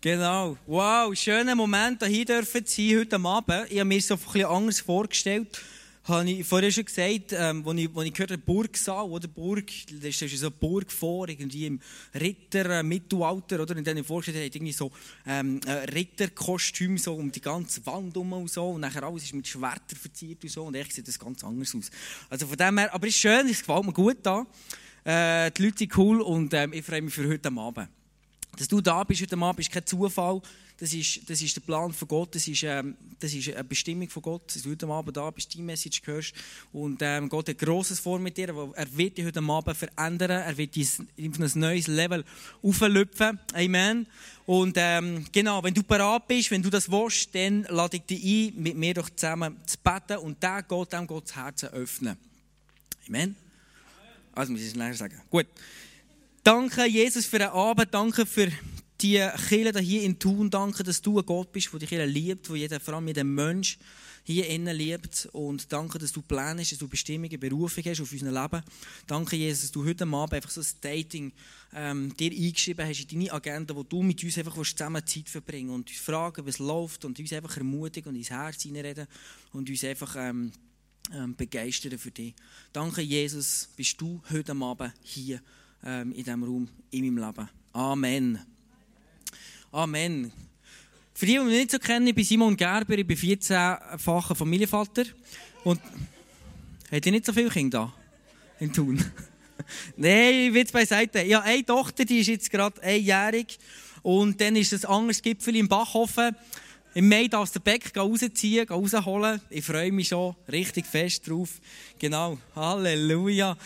[0.00, 0.56] Genau.
[0.68, 3.66] Wow, schöner Moment, hier dürfen sein heute Abend.
[3.68, 5.60] Ich habe mir so bisschen anders vorgestellt.
[6.04, 9.66] Habe ich vorher schon gesagt, ähm, als ich, als ich gehört habe, Burgsaal, oder Burg,
[10.00, 11.80] da ist so eine Burg vor, irgendwie im
[12.14, 13.76] Ritter, äh, Mittelalter, oder?
[13.76, 14.92] Und dann vorgestellt, hat irgendwie so
[15.26, 18.70] ähm, Ritterkostüm so um die ganze Wand herum und so.
[18.70, 20.62] Und nachher alles ist mit Schwertern verziert und so.
[20.62, 21.90] Und echt sieht das ganz anders aus.
[22.30, 24.46] Also von dem her, aber es ist schön, es gefällt mir gut da.
[25.02, 27.88] Äh, die Leute sind cool und ähm, ich freue mich für heute Abend.
[28.58, 30.42] Dass du da bist heute Abend, ist kein Zufall.
[30.78, 34.08] Das ist, das ist der Plan von Gott, das ist, ähm, das ist eine Bestimmung
[34.08, 36.34] von Gott, dass du heute Abend da bist, die Message hörst.
[36.72, 38.48] Und ähm, Gott hat Grosses vor mit dir.
[38.74, 40.30] Er wird dich heute Abend verändern.
[40.30, 42.24] Er wird dich auf ein neues Level
[42.62, 43.38] auflüpfen.
[43.54, 44.06] Amen.
[44.46, 48.24] Und ähm, genau, wenn du bereit bist, wenn du das willst, dann lade ich dich
[48.24, 52.16] ein, mit mir doch zusammen zu beten und den Gott, dem Gott das Herz öffnen.
[53.08, 53.36] Amen.
[54.32, 55.20] Also muss ich es nachher sagen.
[55.30, 55.46] Gut.
[56.48, 57.92] Danke, Jesus, für den Abend.
[57.92, 58.50] Danke für
[59.02, 60.48] die Kirche hier in Thun.
[60.48, 63.76] Danke, dass du ein Gott bist, der Kirche liebt, wo jeder, vor allem jeder Mensch
[64.24, 65.28] hier innen liebt.
[65.32, 68.64] Und danke, dass du Pläne hast, dass du Bestimmungen, Berufung hast auf unser Leben.
[69.06, 71.32] Danke, Jesus, dass du heute Abend einfach so ein Dating
[71.74, 75.68] ähm, dir eingeschrieben hast in deine Agenda, wo du mit uns einfach zusammen Zeit verbringen
[75.68, 79.06] und uns fragen, was läuft und uns einfach ermutigen und ins Herz hineinreden
[79.52, 80.52] und uns einfach ähm,
[81.12, 82.34] ähm, begeistern für dich.
[82.72, 85.42] Danke, Jesus, bist du heute Abend hier
[85.82, 87.48] in diesem Raum, in meinem Leben.
[87.72, 88.38] Amen.
[89.70, 90.32] Amen.
[91.14, 95.04] Für die, die mich nicht so kennen, ich bin Simon Gerber, ich bin 14-facher Familienvater.
[95.64, 95.80] Und
[96.92, 99.04] habt ihr nicht so viele Kinder da in Thun?
[99.96, 101.22] Nein, Witz beiseite.
[101.22, 103.58] Ja, eine Tochter, die ist jetzt gerade einjährig.
[104.02, 106.36] Und dann ist ein anderes Gipfel im Bachhofen.
[106.94, 109.40] Im Mai darfst du den Beck rausziehen, rausholen.
[109.50, 111.60] Ich freue mich schon richtig fest drauf.
[111.98, 112.38] Genau.
[112.54, 113.56] Halleluja.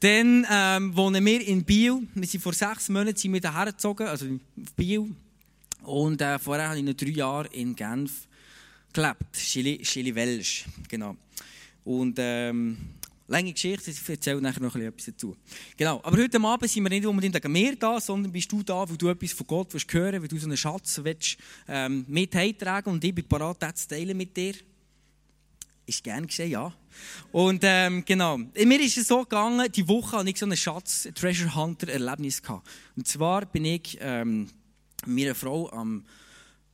[0.00, 2.08] Dann ähm, wohnen wir in Biel.
[2.14, 5.14] Wir sind vor sechs Monaten sind wir daher also auf Biel.
[5.82, 8.26] Und äh, vorher habe ich noch drei Jahre in Genf
[8.94, 9.34] gelebt.
[9.34, 11.16] Chili, Chili Welsch, genau.
[11.84, 12.78] Und ähm,
[13.28, 15.36] lange Geschichte, ich erzähle nachher noch etwas dazu.
[15.76, 18.88] Genau, aber heute Abend sind wir nicht unbedingt wegen mir da, sondern bist du da,
[18.88, 21.36] weil du etwas von Gott willst hören, weil du so einen Schatz willst,
[21.68, 24.54] ähm, heimtragen und ich bin bereit, das zu teilen mit dir.
[25.90, 26.72] Ist gern gesehen, ja.
[27.32, 31.08] Und ähm, genau, mir ist es so gegangen, die Woche hatte ich so einen Schatz,
[31.16, 32.68] Treasure Hunter Erlebnis gehabt.
[32.94, 34.48] Und zwar bin ich ähm,
[35.04, 36.04] mit einer Frau am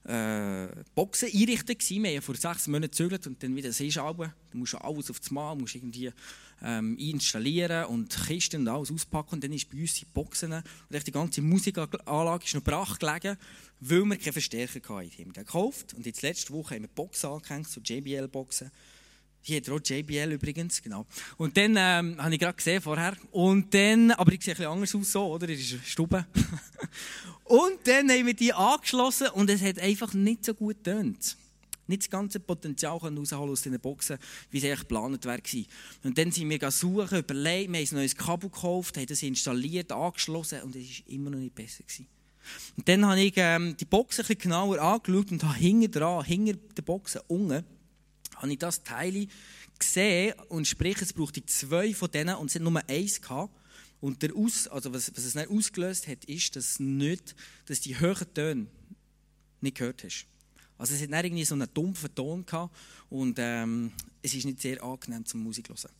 [0.04, 2.02] äh, Boxen einrichten gewesen.
[2.02, 5.18] Wir haben vor sechs Monaten gezögert und dann wieder siehst du Du musst alles auf
[5.18, 6.12] das Mal, musst irgendwie
[6.62, 9.36] ähm, installieren und Kisten und alles auspacken.
[9.36, 13.38] Und dann ist bei uns die Boxen und die ganze Musikanlage ist noch brach gelegen,
[13.80, 15.10] weil wir keine Verstärker hatten.
[15.10, 18.70] Die haben wir gekauft und jetzt letzte Woche haben wir Boxen angehängt, so JBL-Boxen.
[19.46, 21.06] Hier hat auch JBL übrigens, genau.
[21.36, 23.16] Und dann ähm, habe ich gerade gesehen vorher.
[23.30, 25.46] Und dann, aber ich sehe ein bisschen anders aus so, oder?
[25.46, 26.26] Das ist Stube.
[27.44, 31.36] und dann haben wir die angeschlossen und es hat einfach nicht so gut getönt.
[31.86, 34.18] Nicht das ganze Potenzial rausholen aus diesen Boxen,
[34.50, 35.38] wie es eigentlich geplant war.
[36.02, 39.92] Und dann sind wir suchen, überlegt, wir haben ein neues Kabel gekauft, haben das installiert,
[39.92, 41.84] angeschlossen und es war immer noch nicht besser.
[41.84, 42.08] Gewesen.
[42.76, 46.24] Und dann habe ich ähm, die Boxen ein bisschen genauer angeschaut und habe hinten dran,
[46.24, 47.64] hinter der Boxen unten,
[48.36, 49.28] habe ich das Teil
[49.78, 53.20] gesehen und sprich, es brauchte zwei von denen und es hat nur eins.
[54.00, 57.34] Und der Aus, also was, was es nicht ausgelöst hat, ist, dass, nicht,
[57.66, 58.66] dass die höheren Töne
[59.60, 60.26] nicht gehört hast.
[60.78, 62.76] Also es hat nicht irgendwie so einen dumpfen Ton gehabt
[63.08, 63.92] und ähm,
[64.22, 65.90] es ist nicht sehr angenehm zum Musik hören.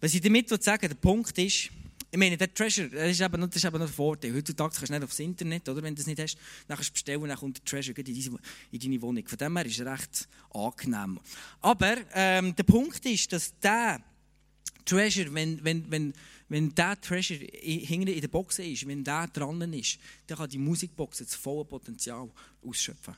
[0.00, 1.70] Was ich damit sagen der Punkt ist,
[2.14, 4.32] ich meine, der Treasure, das ist eben noch, der Vorteil.
[4.32, 5.82] Heutzutage kannst du nicht aufs Internet, oder?
[5.82, 6.38] wenn du das nicht hast,
[6.68, 8.30] dann kannst du bestellen, dann kommt der Treasure in, diese,
[8.70, 9.26] in deine Wohnung.
[9.26, 11.18] Von dem her ist es recht angenehm.
[11.60, 14.00] Aber ähm, der Punkt ist, dass der
[14.84, 16.12] Treasure, wenn, wenn, wenn,
[16.48, 19.98] wenn der Treasure hinten in der Box ist, wenn der dran ist,
[20.28, 22.30] dann kann die Musikbox das volle Potenzial
[22.62, 23.16] ausschöpfen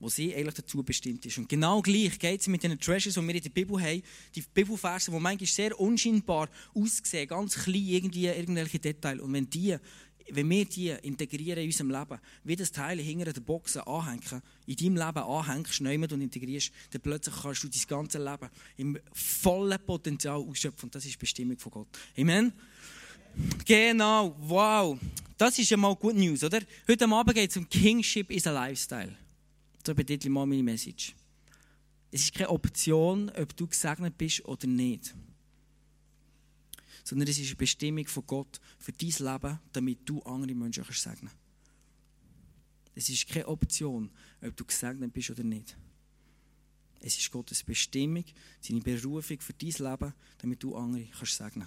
[0.00, 1.38] wo sie eigentlich dazu bestimmt ist.
[1.38, 4.02] Und genau gleich geht es mit den Treasures, die wir in der Bibel haben,
[4.34, 9.20] die Bibelverse, die manchmal sehr unscheinbar aussehen, ganz klein, irgendwie irgendwelche Details.
[9.20, 9.76] Und wenn, die,
[10.30, 14.76] wenn wir die integrieren in unserem Leben, wie das Teil hinter der Box anhängen, in
[14.76, 19.78] deinem Leben anhängst, nehmen und integrierst, dann plötzlich kannst du dein ganze Leben im vollen
[19.84, 20.86] Potenzial ausschöpfen.
[20.86, 21.88] Und das ist die Bestimmung von Gott.
[22.16, 22.52] Amen.
[23.64, 24.98] Genau, wow.
[25.36, 26.60] Das ist ja mal Good News, oder?
[26.88, 29.14] Heute Abend geht es um Kingship is a Lifestyle.
[29.88, 31.14] So betitle mal meine Message.
[32.10, 35.14] Es ist keine Option, ob du gesegnet bist oder nicht.
[37.04, 41.02] Sondern es ist eine Bestimmung von Gott für dein Leben, damit du andere Menschen kannst
[41.02, 41.30] segnen
[42.94, 44.10] Es ist keine Option,
[44.42, 45.74] ob du gesegnet bist oder nicht.
[47.00, 48.26] Es ist Gottes Bestimmung,
[48.60, 51.66] seine Berufung für dein Leben, damit du andere kannst segnen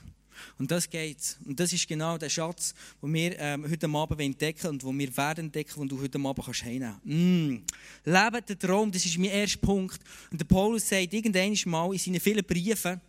[0.57, 1.37] Und das geht's.
[1.45, 5.17] Und das ist genau der Schatz, den wir ähm, heute Abend entdecken und den wir
[5.17, 6.99] werden entdecken, und du heute Abend kannst heimnehmen.
[7.03, 8.09] Mm.
[8.09, 9.99] Leben den Traum, das ist mein erster Punkt.
[10.31, 13.01] Und der Paulus sagt irgendwann mal in seinen vielen Briefen,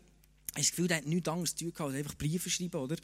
[0.55, 2.97] ich habe das Gefühl, der hat nichts anderes zu tun als einfach Briefe schreiben, oder?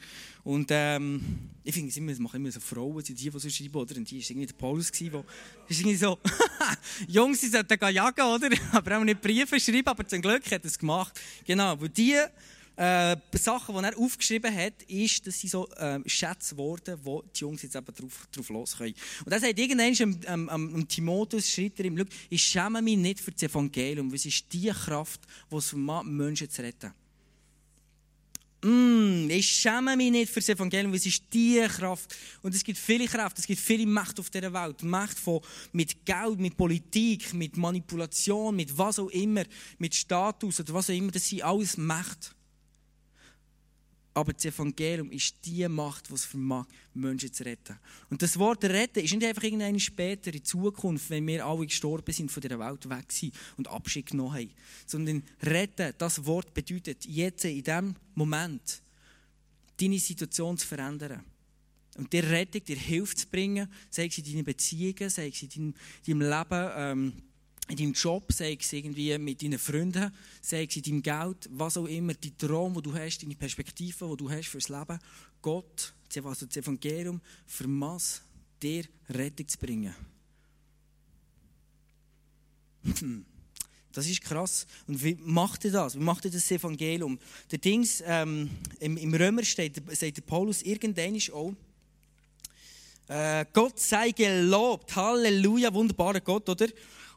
[0.43, 3.75] Und ähm, ich finde es immer, das machen immer so Frauen, die, die so schreiben,
[3.75, 3.95] oder?
[3.95, 5.25] Und die war irgendwie der Paulus, der
[5.67, 6.19] ist irgendwie so,
[7.07, 8.49] Jungs, sie sollten jagen, oder?
[8.71, 11.19] Aber auch nicht Briefe schreiben, aber zum Glück hat er es gemacht.
[11.43, 12.17] Genau, weil die
[12.79, 17.41] äh, Sachen, die er aufgeschrieben hat, ist, dass sie so äh, Schätze wurden, wo die
[17.41, 18.93] Jungs jetzt eben drauf, drauf los können.
[19.25, 23.19] Und er sagt irgendwann am, am, am Timotheus, schreibt er ihm, ich schäme mich nicht
[23.19, 25.19] für das Evangelium, weil es ist die Kraft,
[25.51, 26.93] die es vermag, Menschen zu retten.
[28.63, 32.15] Mm, ich schäme mich nicht für das Evangelium, weil es ist die Kraft.
[32.41, 34.83] Und es gibt viele Kräfte, es gibt viele Macht auf dieser Welt.
[34.83, 35.41] Macht von,
[35.73, 39.43] mit Geld, mit Politik, mit Manipulation, mit was auch immer,
[39.79, 41.11] mit Status oder was auch immer.
[41.11, 42.35] Das sind alles Macht.
[44.19, 47.79] Aber das Evangelium ist die Macht, die es vermag, Menschen zu retten.
[48.09, 52.11] Und das Wort retten ist nicht einfach irgendeine später in Zukunft, wenn wir alle gestorben
[52.11, 54.51] sind, von dieser Welt weg sind und Abschied genommen haben.
[54.85, 58.81] Sondern retten, das Wort bedeutet, jetzt in diesem Moment
[59.79, 61.23] deine Situation zu verändern.
[61.95, 65.73] Und dir Rettung, dir Hilfe zu bringen, sei es in deinen Beziehungen, sei es in
[66.05, 67.13] deinem, Leben, ähm,
[67.69, 70.11] in deinem Job, sei es irgendwie mit deinen Freunden,
[70.41, 74.09] sei es in deinem Geld, was auch immer, die Traum, die du hast, deine Perspektive,
[74.09, 74.99] die du hast fürs Leben,
[75.41, 75.93] Gott,
[76.23, 78.21] also das Evangelium, vermass
[78.61, 79.95] dir Rettung zu bringen.
[82.99, 83.25] Hm.
[83.91, 84.67] Das ist krass.
[84.87, 85.95] Und wie macht er das?
[85.95, 87.19] Wie macht er das Evangelium?
[87.51, 88.49] Der Dings, ähm,
[88.79, 91.53] im, im Römer steht, sagt der Paulus irgendwann auch,
[93.09, 96.67] äh, Gott sei gelobt, Halleluja, wunderbarer Gott, oder?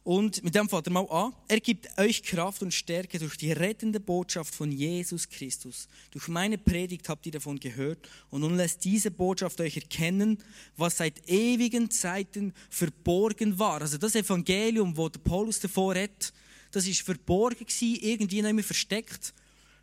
[0.04, 1.32] Und mit dem fängt er mal an.
[1.46, 5.88] Er gibt euch Kraft und Stärke durch die rettende Botschaft von Jesus Christus.
[6.10, 8.08] Durch meine Predigt habt ihr davon gehört.
[8.30, 10.38] Und nun lässt diese Botschaft euch erkennen,
[10.76, 13.80] was seit ewigen Zeiten verborgen war.
[13.80, 16.32] Also das Evangelium, wo der Paulus davor hat,
[16.72, 19.32] das ist verborgen gewesen, irgendwie nicht mehr versteckt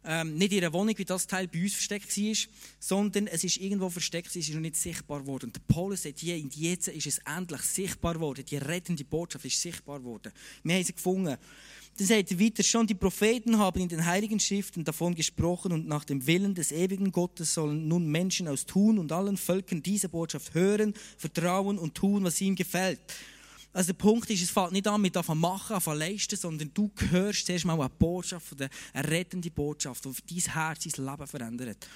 [0.10, 2.36] ähm, nicht in einer Wohnung, wie das Teil bei uns versteckt war,
[2.80, 5.46] sondern es ist irgendwo versteckt, es ist noch nicht sichtbar worden.
[5.46, 8.44] Und der Paulus sagt, hier und jetzt ist es endlich sichtbar geworden.
[8.44, 10.32] Die rettende Botschaft ist sichtbar geworden.
[10.64, 11.38] Wir haben sie gefunden.
[11.98, 15.88] Dann sagt er weiter, schon die Propheten haben in den Heiligen Schriften davon gesprochen und
[15.88, 20.10] nach dem Willen des ewigen Gottes sollen nun Menschen aus Tun und allen Völkern diese
[20.10, 23.00] Botschaft hören, vertrauen und tun, was ihm gefällt.
[23.72, 27.46] Also der Punkt ist, es fällt nicht an mit machen, davon leisten, sondern du hörst
[27.46, 31.88] zuerst mal eine Botschaft, eine rettende Botschaft, die dein Herz, dein Leben verändert.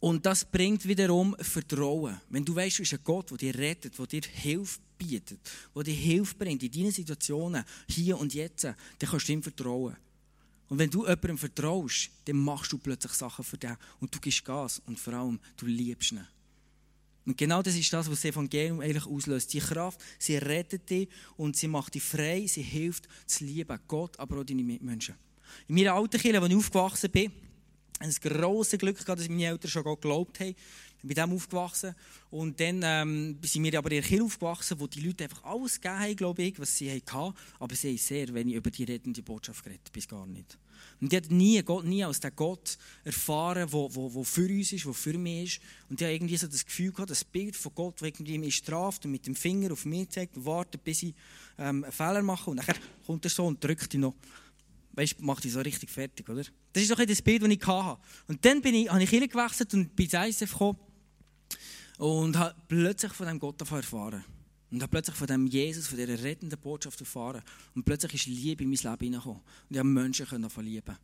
[0.00, 2.20] Und das bringt wiederum Vertrauen.
[2.28, 5.38] Wenn du weißt, du bist ein Gott, der dir rettet, der dir Hilfe bietet,
[5.76, 9.96] der dir Hilfe bringt in deinen Situationen, hier und jetzt, dann kannst du ihm vertrauen.
[10.68, 13.70] Und wenn du jemandem vertraust, dann machst du plötzlich Sachen für dich
[14.00, 16.26] und du gibst Gas und vor allem, du liebst ihn.
[17.24, 19.52] Und genau das ist das, was das Evangelium eigentlich auslöst.
[19.52, 23.78] Die Kraft, sie rettet dich und sie macht dich frei, sie hilft zu lieben.
[23.86, 25.14] Gott, aber auch deine Mitmenschen.
[25.68, 27.32] In meiner alten Kirche, als ich aufgewachsen bin,
[28.02, 30.54] hatte ich das grosse Glück gehabt, dass meine Eltern schon geglaubt haben.
[31.02, 31.94] Ich bin dem aufgewachsen.
[32.30, 35.80] Und dann ähm, sind wir aber in einer Kirche aufgewachsen, wo die Leute einfach alles
[35.80, 37.34] gegeben haben, glaube ich, was sie hatten.
[37.58, 40.58] Aber sie haben sehr wenig über die rettende Botschaft geredet, bis gar nicht.
[41.00, 44.48] Und ich habe nie, Gott, nie als den Gott erfahren, der wo, wo, wo für
[44.48, 45.62] uns ist, der für mich ist.
[45.88, 48.56] Und ich habe irgendwie so das Gefühl gehabt, das Bild von Gott, der irgendwie mich
[48.56, 51.14] straft und mit dem Finger auf mich zeigt und wartet, bis ich
[51.58, 52.50] ähm, einen Fehler mache.
[52.50, 54.14] Und dann kommt er so und drückt ihn noch.
[54.94, 56.42] Weißt macht dich so richtig fertig, oder?
[56.72, 58.00] Das ist doch das Bild, das ich hatte.
[58.26, 60.78] Und dann bin ich, habe ich gewechselt und bin ins ISF gekommen
[61.98, 64.24] und habe plötzlich von diesem Gott erfahren.
[64.70, 67.42] Und habe plötzlich von dem Jesus, von dieser rettenden Botschaft erfahren.
[67.74, 69.40] Und plötzlich ist Liebe in mein Leben hineingekommen.
[69.40, 70.96] Und ich habe Menschen verlieben.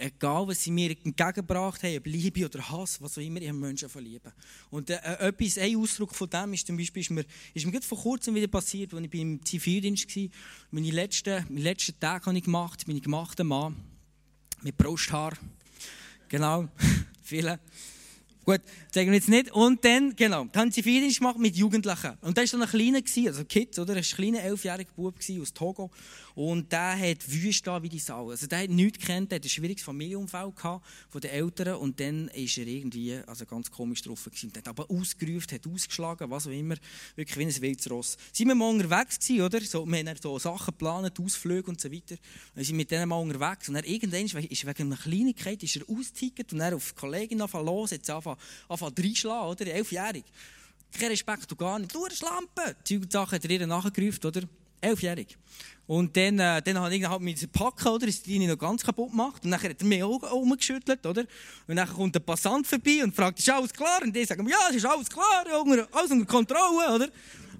[0.00, 3.58] Egal, was sie mir entgegengebracht haben, ob Liebe oder Hass, was auch immer, ich habe
[3.58, 4.32] Menschen verlieben.
[4.70, 7.98] Und äh, etwas, ein Ausdruck von dem ist zum Beispiel, ist mir, ist mir vor
[7.98, 10.28] kurzem wieder passiert, als ich beim Zivildienst war.
[10.70, 13.74] Meine letzten, meine letzten Tage habe ich gemacht, meine gemachte Mann,
[14.62, 15.32] mit Brusthaar.
[16.28, 16.68] Genau,
[17.22, 17.58] viele.
[18.48, 18.62] Gut,
[18.94, 19.50] sagen wir jetzt nicht.
[19.50, 22.16] Und dann, genau, dann haben sie Zivildienst gemacht mit Jugendlichen.
[22.22, 23.94] Und da war so ein kleiner, also Kind, oder?
[23.94, 25.90] Ein kleiner elfjähriger Bub aus Togo.
[26.38, 28.30] Und der hat Wüste wie die Sau.
[28.30, 31.74] Also der hat nichts gekannt, der hat ein schwieriges Familienumfeld gehabt von den Eltern.
[31.74, 34.52] Und dann ist er irgendwie, also ganz komisch drauf gewesen.
[34.52, 36.76] Der hat aber ausgerufen, hat ausgeschlagen, was auch immer.
[37.16, 38.16] Wirklich wie ein wildes Ross.
[38.32, 39.60] Sind wir mal unterwegs gewesen, oder?
[39.62, 42.14] So, wir haben so Sachen geplant, Ausflüge und so weiter.
[42.54, 43.68] Und sind mit denen mal unterwegs.
[43.68, 47.38] Und dann irgendwann ist wegen einer Kleinigkeit ist er ausgetickert und dann auf die Kollegin
[47.38, 49.66] los, jetzt anfangen, anfangen reinschlagen, oder?
[49.66, 50.24] Elfjährig.
[50.92, 51.92] Kein Respekt, du gar nicht.
[51.92, 52.76] Du, Schlampe!
[52.92, 54.42] Und Sachen hat er ihr nachgerufen, oder?
[54.80, 55.36] Elfjährig.
[55.88, 58.06] Und dann, äh, dann habe ich halt mit packen, oder?
[58.06, 59.42] Ist die noch ganz kaputt gemacht.
[59.42, 61.24] Und dann hat er mich auch umgeschüttelt, oder?
[61.66, 64.02] Und dann kommt der Passant vorbei und fragt, ist alles klar?
[64.02, 65.46] Und die sagen, ja, es ist alles klar,
[65.92, 67.08] alles unter Kontrolle, oder?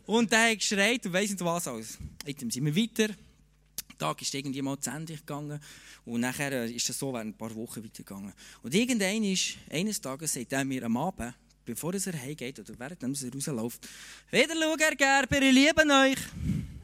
[0.04, 1.98] Und der hat geschreit und weiss nicht was alles.
[2.26, 3.08] Jetzt sind wir weiter.
[3.08, 5.58] Der Tag ist irgendwie mal zu Ende gegangen.
[6.04, 8.34] Und nachher äh, ist das so während ein paar Wochen weitergegangen.
[8.62, 11.32] Und irgendwann ist, eines Tages sagt er mir am Abend,
[11.64, 13.88] bevor er heimgeht oder während er rausläuft,
[14.30, 16.77] wieder Herr Gerber, ich liebe euch.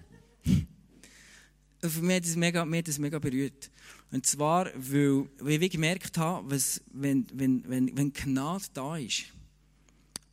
[1.90, 3.70] Für mich hat das mega, mich hat das mega berührt.
[4.10, 9.24] Und zwar, weil, weil ich gemerkt habe, was, wenn, wenn, wenn, wenn Gnade da ist,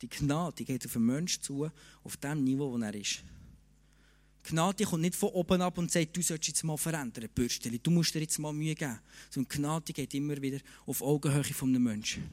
[0.00, 1.70] die Gnade die geht auf einen Menschen zu,
[2.02, 3.22] auf dem Niveau, wo er ist.
[4.44, 7.90] Gnade kommt nicht von oben ab und sagt, du sollst jetzt mal verändern, Bürsteli, du
[7.90, 8.98] musst dir jetzt mal Mühe geben.
[9.30, 12.28] Sondern Gnade geht immer wieder auf Augenhöhe von einem Menschen.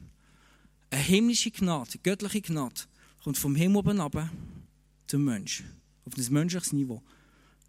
[0.90, 2.80] Eine himmlische Gnade, göttliche Gnade,
[3.22, 4.28] kommt vom Himmel oben ab
[5.06, 5.66] zum Menschen.
[6.04, 7.02] Auf ein menschliches Niveau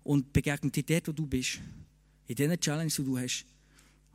[0.03, 1.59] und begegnet dir dort, wo du bist,
[2.27, 3.45] in diesen Challenge, die du hast,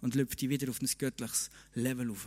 [0.01, 2.27] und läuft dich wieder auf ein göttliches Level auf.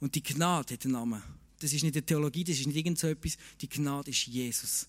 [0.00, 1.22] Und die Gnade hat einen Namen.
[1.58, 3.36] Das ist nicht die Theologie, das ist nicht irgend so etwas.
[3.60, 4.88] Die Gnade ist Jesus.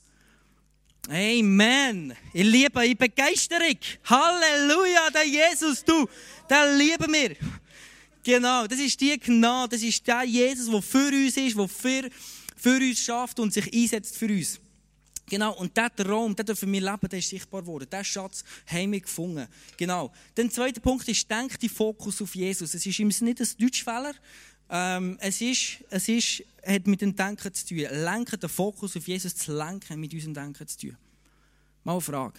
[1.10, 2.14] Amen.
[2.34, 3.78] Ich liebe, ich Begeisterung.
[4.06, 6.08] Halleluja, der Jesus, du,
[6.50, 7.36] der lieben wir.
[8.24, 12.10] Genau, das ist die Gnade, das ist der Jesus, der für uns ist, der für,
[12.56, 14.61] für uns schafft und sich einsetzt für uns.
[15.32, 17.88] Genau, und dieser Traum, der für mein Leben, der ist sichtbar geworden.
[17.90, 19.48] Diesen Schatz haben wir gefunden.
[19.78, 20.12] Genau.
[20.36, 22.74] Der zweite Punkt ist, denk die Fokus auf Jesus.
[22.74, 24.14] Es ist ihm nicht ein Deutschfehler.
[24.70, 27.78] Ähm, es, ist, es ist, hat mit dem Denken zu tun.
[27.78, 30.98] Lenken, den Fokus auf Jesus zu lenken, mit unserem Denken zu tun.
[31.86, 32.38] Mal eine Frage.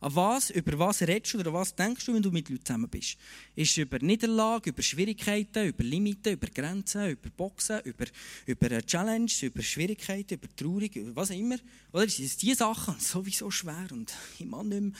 [0.00, 2.88] An was, über was redest du oder was denkst du, wenn du mit Leuten zusammen
[2.88, 3.16] bist?
[3.54, 8.04] Ist es über Niederlage, über Schwierigkeiten, über Limiten, über Grenzen, über Boxen, über,
[8.44, 11.56] über Challenges, über Schwierigkeiten, über Traurig, über was auch immer?
[11.92, 14.92] Oder sind es diese Sachen sowieso schwer und ich mag nicht mehr?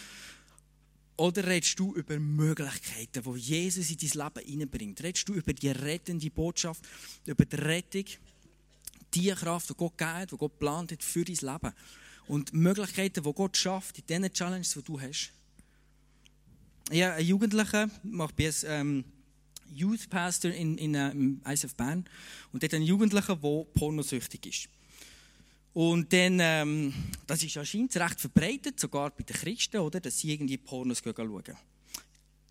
[1.18, 5.02] Oder redest du über Möglichkeiten, die Jesus in dein Leben hineinbringt?
[5.02, 6.82] Redest du über die rettende Botschaft,
[7.24, 8.04] über die Rettung,
[9.14, 11.74] die Kraft, die Gott gegeben die Gott geplant hat für dein Leben?
[12.28, 15.32] Und Möglichkeiten, die Gott schafft, in diesen Challenges, die du hast.
[16.90, 19.04] Ich habe einen Jugendlichen, ich bin als ähm,
[19.74, 22.04] Youth Pastor in, in, äh, im ISF Bern
[22.52, 24.68] und dort einen Jugendlichen, der pornosüchtig ist.
[25.72, 26.94] Und dann, ähm,
[27.26, 31.56] das ist anscheinend recht verbreitet, sogar bei den Christen, oder, dass sie irgendwie Pornos schauen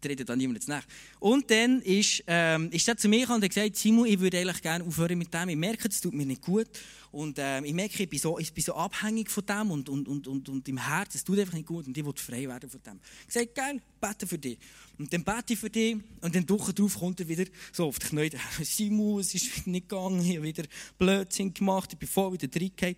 [0.06, 0.84] redet dann niemand nach.
[1.20, 4.40] Und dann ist, ähm, ist er zu mir gekommen und hat gesagt, Simon, ich würde
[4.40, 5.50] eigentlich gerne aufhören mit dem.
[5.50, 6.68] Ich merke, es tut mir nicht gut.
[7.16, 10.06] Und ähm, ich merke, ich bin, so, ich bin so abhängig von dem und, und,
[10.10, 12.70] und, und, und im Herzen, es tut einfach nicht gut und ich will frei werden
[12.70, 13.00] von dem.
[13.22, 14.58] Ich gesagt, geil, bete für dich.
[14.98, 18.00] Und dann bete ich für dich und dann Woche darauf kommt er wieder so auf
[18.00, 18.32] die Knie.
[18.64, 20.64] Simon, es ist nicht gegangen, ich habe wieder
[20.98, 22.98] Blödsinn gemacht, ich bin voll wieder reingegangen.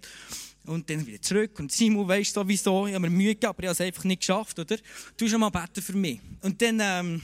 [0.68, 1.58] Und dann wieder zurück.
[1.60, 4.20] Und Simon weißt sowieso, ich habe mir Mühe gegeben, aber ich habe es einfach nicht
[4.20, 4.78] geschafft, oder?
[5.16, 6.20] Du schon mal beten für mich.
[6.42, 7.22] Und dann, ähm,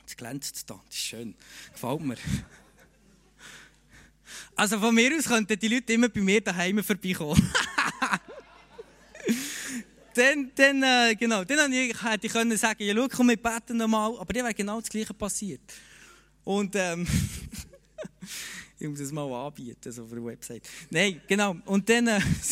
[0.00, 1.34] jetzt glänzt es da, das ist schön.
[1.72, 2.16] Gefällt mir.
[4.56, 7.40] Also von mir aus könnten die Leute immer bei mir daheim vorbeikommen.
[10.14, 14.16] dann, dann, äh, genau, dann hätte ich können sagen, ja, schau, komm, wir beten nochmal.
[14.18, 15.60] Aber dann wäre genau das Gleiche passiert.
[16.44, 17.06] Und, ähm,
[18.84, 20.68] ich muss es mal anbieten, so auf der Website.
[20.90, 21.56] Nein, genau.
[21.64, 22.20] Und dann äh,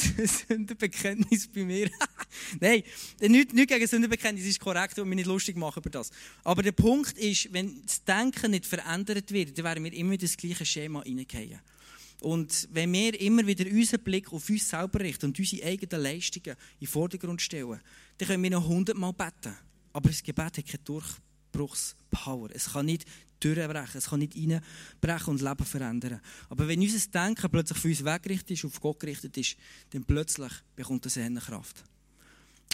[0.48, 1.90] Sündenbekenntnis bei mir.
[2.60, 2.82] Nein,
[3.20, 6.10] nichts nicht gegen Sündenbekenntnis ist korrekt und mich nicht lustig machen über das.
[6.44, 10.36] Aber der Punkt ist, wenn das Denken nicht verändert wird, dann werden wir immer das
[10.36, 11.60] gleiche Schema reingehen.
[12.20, 16.56] Und wenn wir immer wieder unseren Blick auf uns selber richten und unsere eigenen Leistungen
[16.78, 17.80] in den Vordergrund stellen,
[18.18, 19.56] dann können wir noch hundertmal beten.
[19.92, 20.84] Aber das Gebet hat keine
[21.52, 22.50] Durchbruchspower.
[22.52, 23.06] Es kann nicht
[23.40, 26.20] durchbrechen, es kann nicht reinbrechen und Leben verändern.
[26.48, 29.56] Aber wenn unser Denken plötzlich für uns weggerichtet ist, auf Gott gerichtet ist,
[29.90, 31.84] dann plötzlich bekommt das eine Kraft.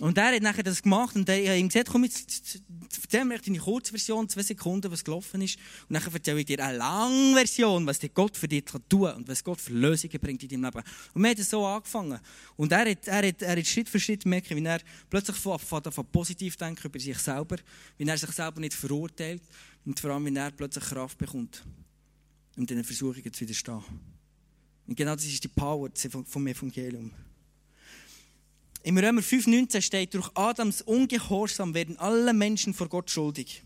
[0.01, 2.61] Und er hat nachher das gemacht und er hat ihm gesagt, komm jetzt,
[3.03, 5.59] erzähl mir deine Kurzversion, zwei Sekunden, was gelaufen ist.
[5.89, 9.17] Und nachher erzähle ich dir eine lange Version, was dir Gott für dich tun kann
[9.17, 10.85] und was Gott für Lösungen bringt in deinem Leben.
[11.15, 12.21] Und wir haben so angefangen.
[12.57, 15.59] Und er hat, er hat, er hat Schritt für Schritt merken, wie er plötzlich von,
[15.59, 17.57] von, positiv denkt über sich selber,
[17.97, 19.43] wie er sich selber nicht verurteilt
[19.85, 21.65] und vor allem, wie er plötzlich Kraft bekommt,
[22.57, 23.83] um diesen Versuchungen zu widerstehen.
[24.87, 25.91] Und genau das ist die Power
[26.25, 27.11] vom Evangelium.
[28.89, 33.63] Im Römer 5,19 steht, durch Adams Ungehorsam werden alle Menschen vor Gott schuldig.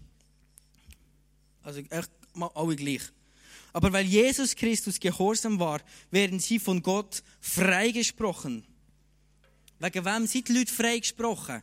[1.62, 3.02] Also echt alle gleich.
[3.72, 8.66] Aber weil Jesus Christus gehorsam war, werden sie von Gott freigesprochen.
[9.78, 11.62] Wegen wem sind die Leute freigesprochen?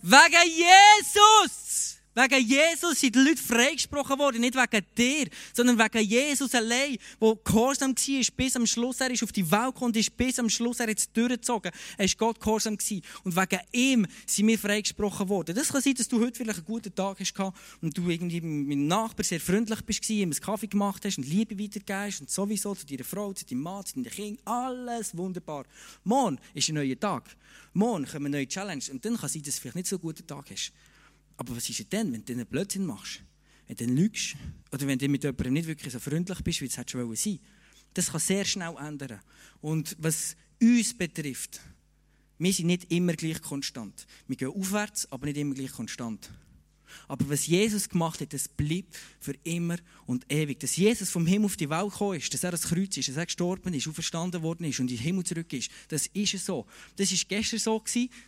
[0.00, 1.65] Wegen Jesus!
[2.18, 7.38] Wegen Jesus sind die Leute freigesprochen worden, nicht wegen dir, sondern wegen Jesus allein, der
[7.44, 9.02] gehorsam war bis am Schluss.
[9.02, 11.70] Er ist auf die Welt gekommen und ist bis am Schluss, er es durchgezogen.
[11.98, 13.02] Er ist Gott gehorsam gewesen.
[13.22, 15.54] Und wegen ihm sind wir freigesprochen worden.
[15.54, 17.34] Das kann sein, dass du heute vielleicht einen guten Tag hast
[17.82, 21.28] und du irgendwie mit deinem Nachbar sehr freundlich bist, ihm einen Kaffee gemacht hast und
[21.28, 24.38] Liebe weitergehst und sowieso zu deiner Frau, zu deinem Mann, zu deinen Kindern.
[24.46, 25.66] Alles wunderbar.
[26.02, 27.36] Morgen ist ein neuer Tag.
[27.74, 30.02] Morgen kommt eine neue Challenge und dann kann sein, dass du vielleicht nicht so einen
[30.02, 30.72] guten Tag hast.
[31.36, 33.22] Aber was ist denn, wenn du einen Blödsinn machst?
[33.66, 34.36] Wenn du lügst?
[34.72, 37.38] Oder wenn du mit jemandem nicht wirklich so freundlich bist, wie es hätte schon sein
[37.94, 39.20] Das kann sehr schnell ändern.
[39.60, 41.60] Und was uns betrifft,
[42.38, 44.06] wir sind nicht immer gleich konstant.
[44.28, 46.30] Wir gehen aufwärts, aber nicht immer gleich konstant.
[47.08, 49.76] Aber was Jesus gemacht hat, das bleibt für immer
[50.06, 50.60] und ewig.
[50.60, 53.16] Dass Jesus vom Himmel auf die Welt gekommen ist, dass er das Kreuz ist, dass
[53.16, 56.66] er gestorben ist, auferstanden worden ist und in den Himmel zurück ist, das ist so.
[56.96, 57.82] Das ist gestern so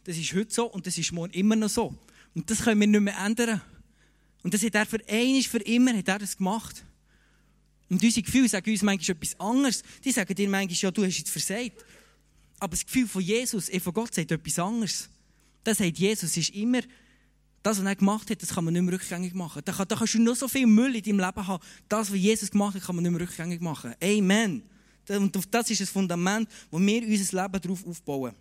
[0.05, 1.97] das ist heute so und das ist morgen immer noch so.
[2.39, 3.61] Und das können wir nicht mehr ändern.
[4.45, 6.85] Und das hat er für einmal, für immer hat er das gemacht.
[7.91, 9.83] Und unsere Gefühle sagen uns manchmal etwas anderes.
[10.05, 11.85] Die sagen dir manchmal, ja, du hast jetzt versagt.
[12.61, 15.11] Aber das Gefühl von Jesus, eh, von Gott, sagt etwas anderes.
[15.65, 16.81] Das sagt Jesus, ist immer,
[17.65, 19.61] das, was er gemacht hat, das kann man nicht mehr rückgängig machen.
[19.65, 21.65] Da, kann, da kannst du noch so viel Müll in deinem Leben haben.
[21.89, 23.97] Das, was Jesus gemacht hat, kann man nicht mehr rückgängig machen.
[24.01, 24.63] Amen.
[25.09, 28.33] Und das ist das Fundament, wo wir unser Leben darauf aufbauen.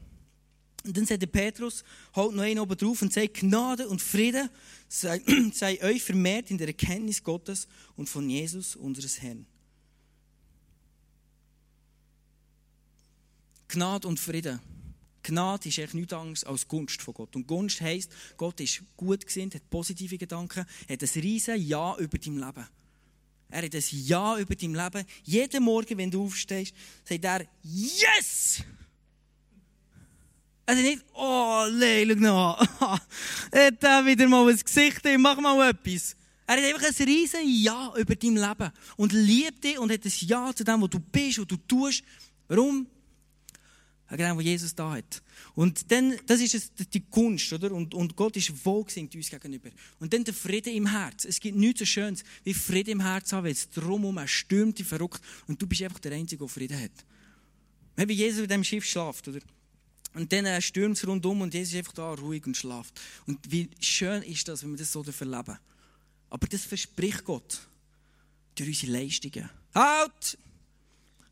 [0.86, 1.84] Und dann sagt der Petrus,
[2.16, 4.50] haut noch einen oben drauf und sagt, Gnade und Friede
[4.88, 5.22] sei,
[5.54, 9.46] sei euch vermehrt in der Erkenntnis Gottes und von Jesus, unseres Herrn.
[13.68, 14.60] Gnade und Friede.
[15.24, 17.36] Gnade ist echt nichts anderes als Gunst von Gott.
[17.36, 22.18] Und Gunst heisst, Gott ist gut gesinnt, hat positive Gedanken, hat ein riesen Ja über
[22.18, 22.68] dein Leben.
[23.50, 25.06] Er hat ein Ja über dein Leben.
[25.24, 28.64] Jeden Morgen, wenn du aufstehst, sagt er, Yes!
[30.70, 32.60] Also nicht, oh, schau noch
[33.54, 36.14] hat er wieder mal ein Gesicht, mach mal etwas.
[36.46, 40.12] Er hat einfach ein riesen Ja über dein Leben und liebt dich und hat ein
[40.14, 42.04] Ja zu dem, was du bist und du tust.
[42.50, 42.86] Warum?
[44.10, 45.24] Wegen dem, was Jesus da hat.
[45.56, 47.72] Und dann, das ist die Kunst, oder?
[47.72, 49.70] Und, und Gott ist wohlgesinnt uns gegenüber.
[50.02, 51.24] Und dann der Friede im Herz.
[51.24, 55.22] Es gibt nichts so Schönes, wie Friede im Herz haben, weil es drumherum stürmt, verrückt
[55.48, 56.92] und du bist einfach der Einzige, der Frieden hat.
[58.06, 59.40] Wie Jesus in diesem Schiff schlaft, oder?
[60.18, 63.00] Und dann äh, stürmt es rundum und Jesus ist einfach da ruhig und schlaft.
[63.28, 65.60] Und wie schön ist das, wenn wir das so erleben.
[66.30, 67.60] Aber das verspricht Gott
[68.56, 69.50] durch unsere Leistungen.
[69.76, 70.38] Halt!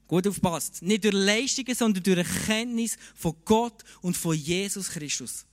[0.07, 0.83] Gut aufpasst.
[0.83, 5.45] Nicht durch Leistungen, sondern durch Erkenntnis von Gott und von Jesus Christus.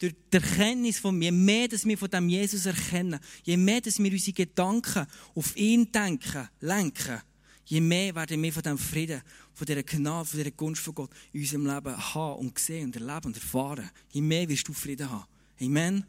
[0.00, 4.00] Durch die Erkenntnis von je mehr, dass wir von dem Jesus erkennen, je mehr, dass
[4.00, 7.22] wir unsere Gedanken auf ihn denken, lenken,
[7.68, 11.10] je mehr werden wir von dem Frieden von dieser Gnade, von dieser Gunst von Gott
[11.32, 13.90] in unserem Leben haben und sehen und erleben und erfahren.
[14.10, 15.26] Je mehr wirst du Frieden haben.
[15.60, 16.04] Amen.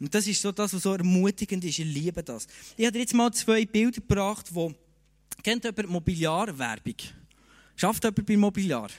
[0.00, 1.78] Und das ist so das, was so ermutigend ist.
[1.78, 2.46] Ich liebe das.
[2.76, 4.74] Ich habe dir jetzt mal zwei Bilder gebracht, wo
[5.42, 6.96] kennt jemand Mobiliarwerbung?
[7.76, 8.90] Schafft jemand bei Mobiliar?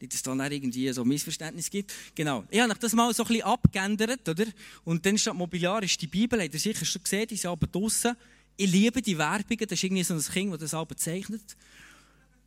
[0.00, 1.92] Nicht, dass es dann irgendwie so Missverständnis gibt.
[2.14, 2.44] Genau.
[2.50, 4.46] Ich habe das mal so ein bisschen abgeändert, oder?
[4.84, 7.66] Und dann steht Mobiliar ist die Bibel, habt ihr sicher schon gesehen, die sind aber
[7.66, 8.16] draussen.
[8.62, 11.56] Ich liebe die Werbungen, das ist irgendwie so ein Kind, das das aber zeichnet.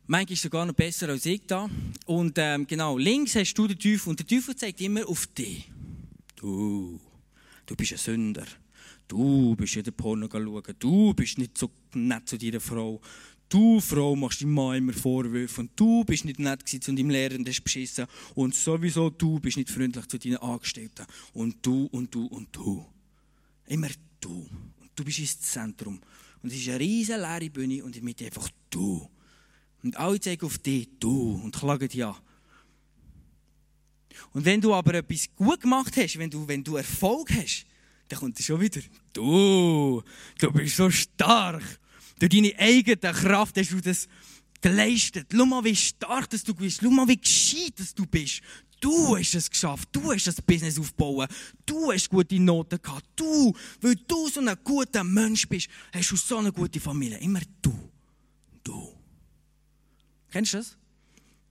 [0.06, 1.68] Manchmal ist sogar noch besser als ich da.
[2.06, 5.70] Und ähm, genau, links hast du den Teufel und der Teufel zeigt immer auf dich.
[6.36, 6.98] Du,
[7.66, 8.46] du bist ein Sünder.
[9.06, 10.62] Du bist in der Porno schauen.
[10.78, 12.98] Du bist nicht so nett zu deiner Frau.
[13.50, 15.60] Du, Frau, machst deinem Mann immer Vorwürfe.
[15.60, 18.06] Und du bist nicht nett zu deinem Lehrer und hast beschissen.
[18.34, 21.04] Und sowieso du bist nicht freundlich zu deinen Angestellten.
[21.34, 22.86] Und du, und du, und du.
[23.66, 24.48] Immer du.
[24.96, 26.00] Du bist ins Zentrum.
[26.42, 29.08] Und es ist eine riesige leere Bühne und mit einfach du.
[29.82, 32.16] Und alle zeigen auf dich, du, und klagen dich an.
[34.32, 37.66] Und wenn du aber etwas gut gemacht hast, wenn du, wenn du Erfolg hast,
[38.08, 38.80] dann kommt schon wieder,
[39.12, 40.02] du,
[40.38, 41.62] du bist so stark.
[42.18, 44.08] Durch deine eigene Kraft hast du das
[44.60, 45.28] geleistet.
[45.32, 46.80] Schau mal, wie stark dass du bist.
[46.82, 48.40] Schau mal, wie gescheit dass du bist.
[48.80, 49.88] Du hast es geschafft.
[49.92, 51.30] Du hast das Business aufgebaut.
[51.64, 53.06] Du hast gute Noten gehabt.
[53.16, 57.18] Du, weil du so ein guter Mensch bist, hast du so eine gute Familie.
[57.18, 57.74] Immer du.
[58.62, 58.92] Du.
[60.30, 60.76] Kennst du das?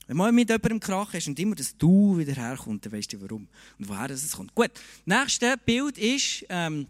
[0.07, 3.21] Wenn man mit jemandem Krach hast und immer das Du wieder herkommt, dann weißt du
[3.21, 3.47] warum
[3.79, 4.53] und woher es kommt.
[4.53, 6.85] Gut, das nächste Bild ist ähm,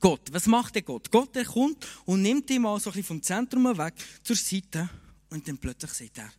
[0.00, 0.22] Gott.
[0.32, 1.10] Was macht der Gott?
[1.12, 3.94] Gott der kommt und nimmt ihn mal so ein bisschen vom Zentrum weg
[4.24, 4.90] zur Seite
[5.30, 6.32] und dann plötzlich sagt er,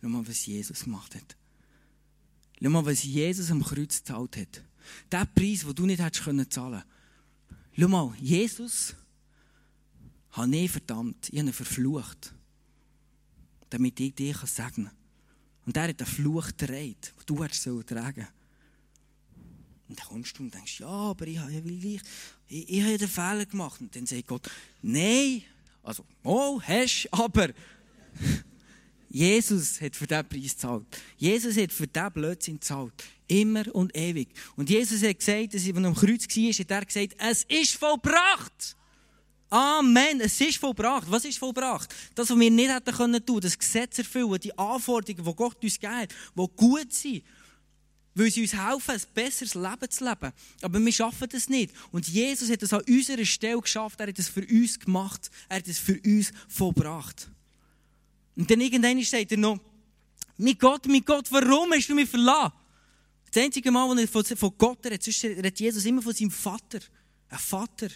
[0.00, 1.36] schau mal, was Jesus gemacht hat.
[2.62, 4.62] Schau mal, was Jesus am Kreuz gezahlt hat.
[5.10, 6.82] Der Preis, den du nicht hättest können zahlen
[7.78, 8.94] Schau mal, Jesus
[10.30, 12.34] hat ich verdammt, ich habe ihn verflucht
[13.70, 14.96] damit ich dich segnen kann.
[15.66, 18.26] Und er hat einen Fluch getragen, den du hättest tragen
[19.88, 22.00] Und dann kommst du und denkst, ja, aber ich habe ja ich,
[22.48, 23.80] ich, ich habe den Fehler gemacht.
[23.80, 24.50] Und dann sagt Gott,
[24.82, 25.42] nein,
[25.82, 27.50] also, oh, hast, aber
[29.12, 30.86] Jesus hat für diesen Preis gezahlt.
[31.16, 32.94] Jesus hat für diesen Blödsinn gezahlt.
[33.26, 34.28] Immer und ewig.
[34.54, 38.76] Und Jesus hat gesagt, dass er am Kreuz war, hat er gesagt, es ist vollbracht.
[39.50, 40.20] Amen.
[40.20, 41.10] Es ist vollbracht.
[41.10, 41.92] Was ist vollbracht?
[42.14, 45.80] Das, was wir nicht hätten können tun, das Gesetz erfüllen, die Anforderungen, die Gott uns
[45.80, 47.24] gibt, die gut sind,
[48.14, 50.32] weil sie uns helfen, ein besseres Leben zu leben.
[50.62, 51.74] Aber wir schaffen das nicht.
[51.90, 53.98] Und Jesus hat es an unserer Stelle geschafft.
[53.98, 55.30] Er hat es für uns gemacht.
[55.48, 57.28] Er hat es für uns vollbracht.
[58.40, 59.60] Und dann irgendwann sagt er noch,
[60.38, 62.54] mein Gott, mein Gott, warum hast du mich verlassen?
[63.30, 66.80] Das einzige Mal, wo er von Gott redet, sonst redet Jesus immer von seinem Vater.
[67.28, 67.88] Ein Vater.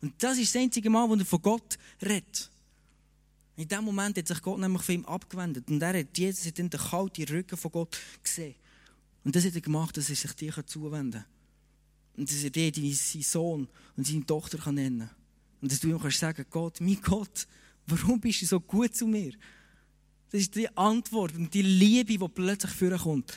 [0.00, 2.50] Und das ist das einzige Mal, wo er von Gott redet.
[3.54, 5.70] In dem Moment hat sich Gott nämlich von ihm abgewendet.
[5.70, 8.56] Und er hat, Jesus hat in den kalten Rücken von Gott gesehen.
[9.22, 11.24] Und das hat er gemacht, dass er sich dir zuwenden kann.
[12.16, 15.10] Und dass er dir seinen Sohn und seine Tochter nennen kann.
[15.60, 17.46] Und dass du ihm kannst sagen, Gott, mein Gott,
[17.86, 19.34] warum bist du so gut zu mir?
[20.32, 23.36] Das ist die Antwort und die Liebe, die plötzlich vorkommt.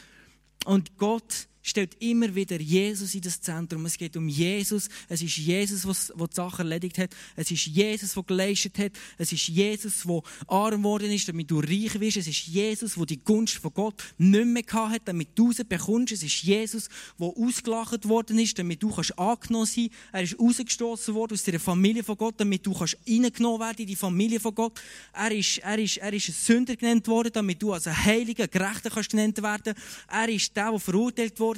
[0.66, 3.86] Und Gott stellt immer wieder Jesus in das Zentrum.
[3.88, 4.88] Es geht um Jesus.
[5.10, 7.10] Es ist Jesus, der die Sache erledigt hat.
[7.36, 8.92] Es ist Jesus, der geleistet hat.
[9.18, 12.18] Es ist Jesus, der arm geworden ist, damit du reich wirst.
[12.18, 16.14] Es ist Jesus, der die Gunst von Gott nicht mehr hat, damit du sie bekommst.
[16.14, 16.88] Es ist Jesus,
[17.20, 21.60] der ausgelacht worden ist, damit du kannst angenommen sein Er ist rausgestoßen worden aus der
[21.60, 24.80] Familie von Gott, damit du kannst reingenommen werden in die Familie von Gott.
[25.14, 28.48] Er ist, er ist, er ist ein Sünder genannt worden, damit du als ein Heiliger,
[28.48, 29.74] Gerechter kannst genannt werden.
[30.08, 31.55] Er ist der, der verurteilt wurde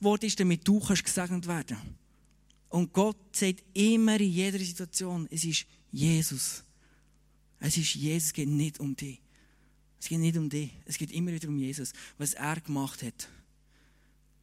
[0.00, 1.76] worden ist, damit du kannst gesegnet werden
[2.68, 6.64] Und Gott sagt immer in jeder Situation, es ist Jesus.
[7.60, 9.20] Es ist Jesus, es geht nicht um dich.
[10.00, 10.70] Es geht nicht um dich.
[10.84, 13.28] Es geht immer wieder um Jesus, was er gemacht hat.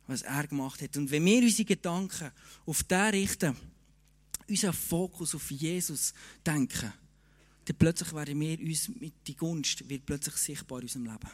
[0.07, 0.95] Was er gemacht hat.
[0.95, 2.31] Und wenn wir unsere Gedanken
[2.65, 3.55] auf den richten,
[4.47, 6.13] unseren Fokus auf Jesus
[6.45, 6.93] denken,
[7.65, 11.29] dann plötzlich werden wir uns mit die Gunst wird plötzlich sichtbar in unserem Leben.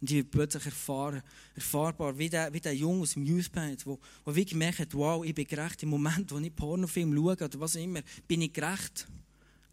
[0.00, 1.22] Und ich plötzlich erfahren,
[1.54, 5.34] erfahrbar, wie der, wie der Junge aus dem Youthband, wo, wo wirklich merkt, wow, ich
[5.34, 5.82] bin gerecht.
[5.82, 9.08] Im Moment, wo ich Pornofilm schaue oder was auch immer, bin ich gerecht.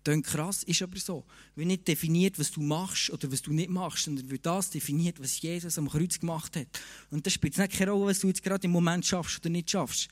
[0.06, 1.26] Klingt krass, ist aber so.
[1.56, 5.20] Wie nicht definiert, was du machst oder was du nicht machst, sondern wie das definiert,
[5.20, 6.68] was Jesus am Kreuz gemacht hat.
[7.10, 9.72] Und das spielt nicht keine Rolle, was du jetzt gerade im Moment schaffst oder nicht
[9.72, 10.08] schaffst.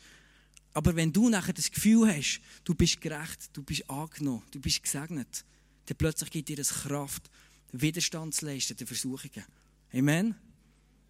[0.73, 4.81] Aber wenn du nachher das Gefühl hast, du bist gerecht, du bist angenommen, du bist
[4.81, 5.45] gesegnet,
[5.85, 7.29] dann plötzlich gibt dir das Kraft,
[7.71, 9.45] Widerstand zu leisten, den Versuchungen.
[9.93, 10.35] Amen.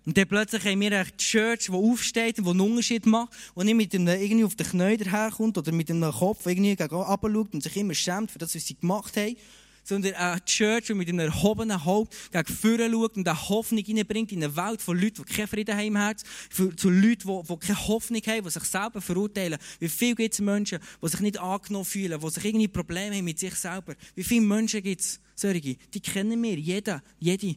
[0.05, 3.75] Und dann plötzlich haben wir eine Church, die aufsteht und einen Unterschied macht, und nicht
[3.75, 7.63] mit einem irgendwie auf den Knien daherkommt oder mit einem Kopf irgendwie gegen schaut und
[7.63, 9.37] sich immer schämt für das, was sie gemacht haben,
[9.85, 14.33] sondern eine Church, die mit einem erhobenen Haupt gegen vorne schaut und eine Hoffnung hineinbringt
[14.33, 17.57] in eine Welt von Leuten, die keinen Frieden haben im Herzen, zu Leuten, die, die
[17.57, 19.57] keine Hoffnung haben, die sich selber verurteilen.
[19.79, 23.23] Wie viele gibt es Menschen, die sich nicht angenommen fühlen, die sich irgendwie Probleme haben
[23.23, 23.95] mit sich selber?
[24.15, 25.77] Wie viele Menschen gibt es, solche?
[25.93, 27.55] Die kennen wir, jeder, jede.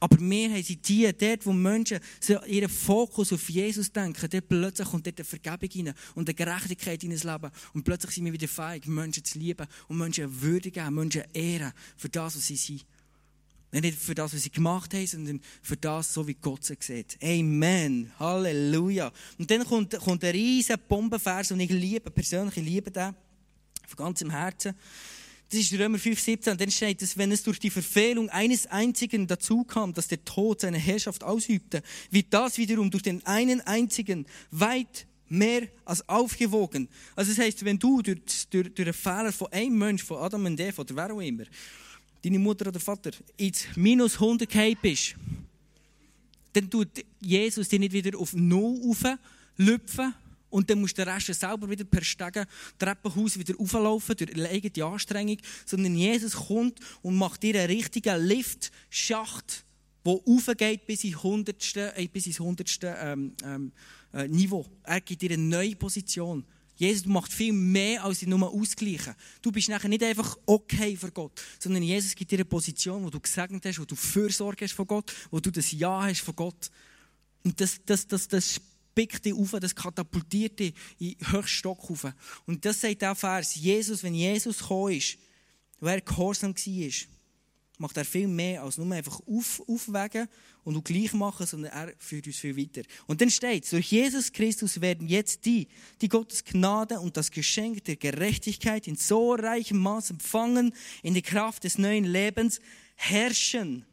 [0.00, 1.98] Aber wir haben sie die, dort, wo Menschen
[2.46, 7.02] ihren Fokus auf Jesus denken, dort plötzlich kommt dort eine Vergebung rein und eine Gerechtigkeit
[7.04, 7.50] in das Leben.
[7.74, 12.08] Und plötzlich sind wir wieder fähig, Menschen zu lieben und Menschen würdigen, Menschen ehren für
[12.08, 12.84] das, was sie sind.
[13.70, 17.18] Nicht für das, was sie gemacht haben, sondern für das, so wie Gott sie sieht.
[17.22, 18.10] Amen.
[18.18, 19.12] Halleluja.
[19.38, 23.14] Und dann kommt, kommt ein riesiger Bombenvers, und ich liebe, persönlich ich liebe den,
[23.86, 24.74] von ganzem Herzen.
[25.50, 26.58] Das ist Römer 5, 17.
[26.58, 30.60] Dann steht es, wenn es durch die Verfehlung eines einzigen dazu kam, dass der Tod
[30.60, 36.88] seine Herrschaft ausübte, wird das wiederum durch den einen einzigen weit mehr als aufgewogen.
[37.16, 40.44] Also das heißt, wenn du durch, durch, durch einen Fehler von einem Mensch, von Adam
[40.44, 41.44] und Eva oder wer auch immer,
[42.22, 45.14] deine Mutter oder Vater, ins Minus 100 gefallen bist,
[46.52, 46.88] dann tut
[47.20, 50.14] Jesus dich nicht wieder auf Null auflüpfen,
[50.50, 52.46] und dann musst du den Rest selber wieder per Stegen
[52.78, 55.38] Treppenhaus wieder auflaufen, durch eigene Anstrengung.
[55.66, 59.64] Sondern Jesus kommt und macht dir einen richtigen Liftschacht,
[60.04, 61.76] der aufgeht bis, in 100.
[61.76, 62.78] Äh, bis ins 100.
[62.82, 63.72] Ähm, ähm,
[64.12, 64.66] äh, Niveau.
[64.84, 66.44] Er gibt dir eine neue Position.
[66.76, 69.14] Jesus macht viel mehr, als nur ausgleichen.
[69.42, 73.10] Du bist nachher nicht einfach okay für Gott, sondern Jesus gibt dir eine Position, wo
[73.10, 76.36] du gesegnet hast, wo du Fürsorge hast von Gott, wo du das Ja hast von
[76.36, 76.70] Gott.
[77.42, 78.60] Und das, das, das, das
[78.98, 82.06] spickt dich auf, das katapultiert dich in den höchsten Stock auf.
[82.46, 85.18] Und das sagt auch Vers, Jesus, wenn Jesus gekommen ist,
[85.78, 86.90] wer gehorsam war,
[87.80, 90.26] macht er viel mehr als nur einfach auf, aufwägen
[90.64, 92.82] und du gleich machen, sondern er führt uns viel weiter.
[93.06, 95.68] Und dann steht, durch Jesus Christus werden jetzt die,
[96.00, 101.22] die Gottes Gnade und das Geschenk der Gerechtigkeit in so reichem Maß empfangen, in die
[101.22, 102.58] Kraft des neuen Lebens
[102.96, 103.84] herrschen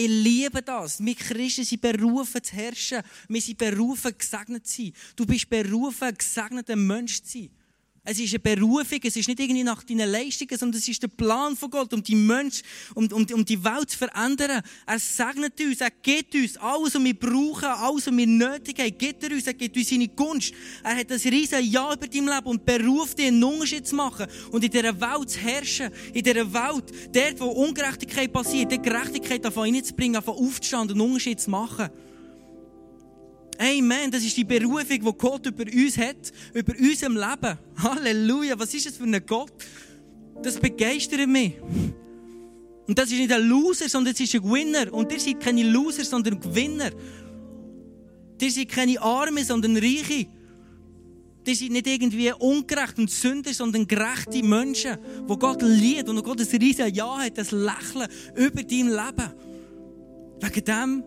[0.00, 1.04] Ich liebe das.
[1.04, 3.02] Wir Christen sind berufen zu herrschen.
[3.26, 4.92] Wir sind berufen, gesegnet zu sein.
[5.16, 7.50] Du bist berufen, gesegneter Mensch zu sein.
[8.10, 11.08] Es ist eine Berufung, es ist nicht irgendwie nach deinen Leistungen, sondern es ist der
[11.08, 14.62] Plan von Gott, um die Menschen, um, um, um die Welt zu verändern.
[14.86, 18.96] Er segnet uns, er gibt uns alles, was wir brauchen, alles, was wir nötig haben,
[18.96, 20.54] gibt er uns, er gibt uns seine Gunst.
[20.82, 24.26] Er hat ein riesen Ja über dein Leben und beruft dich, einen Unterschied zu machen
[24.52, 25.90] und in dieser Welt zu herrschen.
[26.14, 31.00] In dieser Welt, dort, wo Ungerechtigkeit passiert, die Gerechtigkeit davon reinzubringen, davon aufzustehen und einen
[31.02, 31.90] Unterschied zu machen.
[33.58, 34.10] Amen.
[34.10, 37.58] Das ist die Berufung, die Gott über uns hat, über unserem Leben.
[37.76, 38.58] Halleluja.
[38.58, 39.52] Was ist das für ein Gott?
[40.42, 41.54] Das begeistert mich.
[42.86, 44.92] Und das ist nicht ein Loser, sondern es ist ein Gewinner.
[44.92, 46.90] Und ihr seid keine Loser, sondern Gewinner.
[48.40, 50.26] Ihr seid keine Arme, sondern Reiche.
[51.46, 56.22] Ihr seid nicht irgendwie ungerecht und Sünder, sondern gerechte Menschen, wo Gott liebt und wo
[56.22, 59.32] Gott ein riesen Ja hat, das Lächeln über dein Leben.
[60.40, 61.04] Wegen dem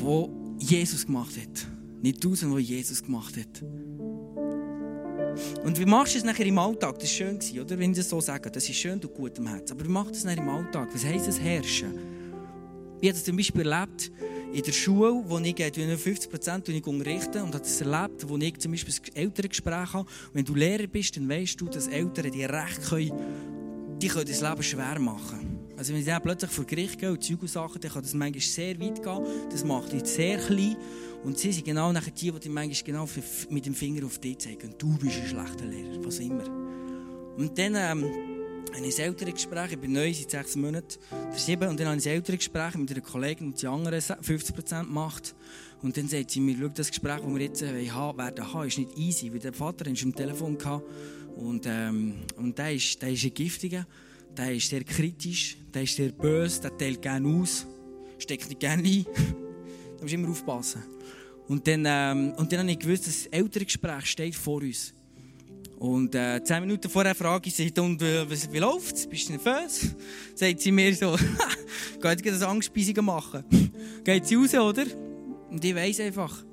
[0.00, 1.66] wo Jesus gemacht hat.
[2.02, 3.62] Nicht du, sondern wo Jesus gemacht hat.
[5.64, 6.98] Und wie machst du es nachher im Alltag?
[6.98, 7.78] Das war schön, oder?
[7.78, 9.72] Wenn ich das so sage, das ist schön und gut im Herzen.
[9.72, 10.88] Aber wie machst du es nachher im Alltag?
[10.92, 11.94] Was heisst das Herrschen?
[13.00, 14.10] Ich habe das zum Beispiel erlebt
[14.52, 18.72] in der Schule, wo ich 50 Prozent unterrichte und habe das erlebt, wo ich zum
[18.72, 20.08] Beispiel ein Elterngespräch habe.
[20.32, 23.12] Wenn du Lehrer bist, dann weißt du, dass Eltern dir recht können,
[23.98, 25.59] die können das Leben schwer machen.
[25.80, 28.42] Also wenn ich dann plötzlich vor Gericht gehe und Zeug Sachen, dann kann das manchmal
[28.42, 29.26] sehr weit gehen.
[29.50, 30.76] Das macht dich sehr klein.
[31.24, 33.08] Und sie sind genau nachher die, die manchmal genau
[33.48, 34.74] mit dem Finger auf dich zeigen.
[34.76, 36.44] Du bist ein schlechter Lehrer, was immer.
[37.38, 38.04] Und dann ähm,
[38.74, 40.98] habe ich ein älteres Gespräch, ich bin neu, seit sechs Monaten,
[41.34, 44.82] sieben, und dann habe ich ein älteres Gespräch mit einer Kollegin, die die anderen 50%
[44.82, 45.34] macht.
[45.80, 48.76] Und dann sagt sie mir, schau, das Gespräch, das wir jetzt haben, werden haben, ist
[48.76, 50.84] nicht easy, weil der Vater hatte am Telefon gehabt,
[51.36, 53.86] und, ähm, und der ist, der ist ein Giftiger
[54.40, 57.66] der ist sehr kritisch, der ist sehr böse, der teilt gerne aus,
[58.18, 59.04] steckt nicht gerne ein.
[59.96, 60.82] da musst du immer aufpassen.
[61.46, 64.94] Und dann, ähm, und dann habe ich gewusst, das ältere Gespräch steht vor uns.
[65.78, 69.06] Und äh, zehn Minuten vorher frage ich sie, und, äh, wie läuft es?
[69.06, 69.94] Bist du nervös?
[70.34, 71.16] Sagt sie mir so,
[72.02, 73.44] geht jetzt eine Angstspeisung machen.
[74.04, 74.86] Geht sie raus, oder?
[75.50, 76.44] Und ich weiss einfach,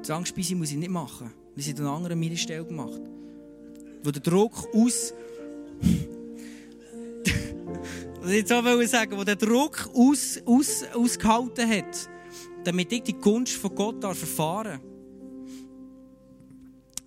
[0.00, 1.32] das Angstspeisung muss ich nicht machen.
[1.56, 3.00] Das hat einen anderen meine Stelle gemacht.
[4.02, 5.14] Wo der Druck aus
[8.20, 12.10] was ich jetzt auch sagen wo der Druck aus, aus, ausgehalten hat,
[12.64, 14.80] damit ich die Gunst von Gott erfahren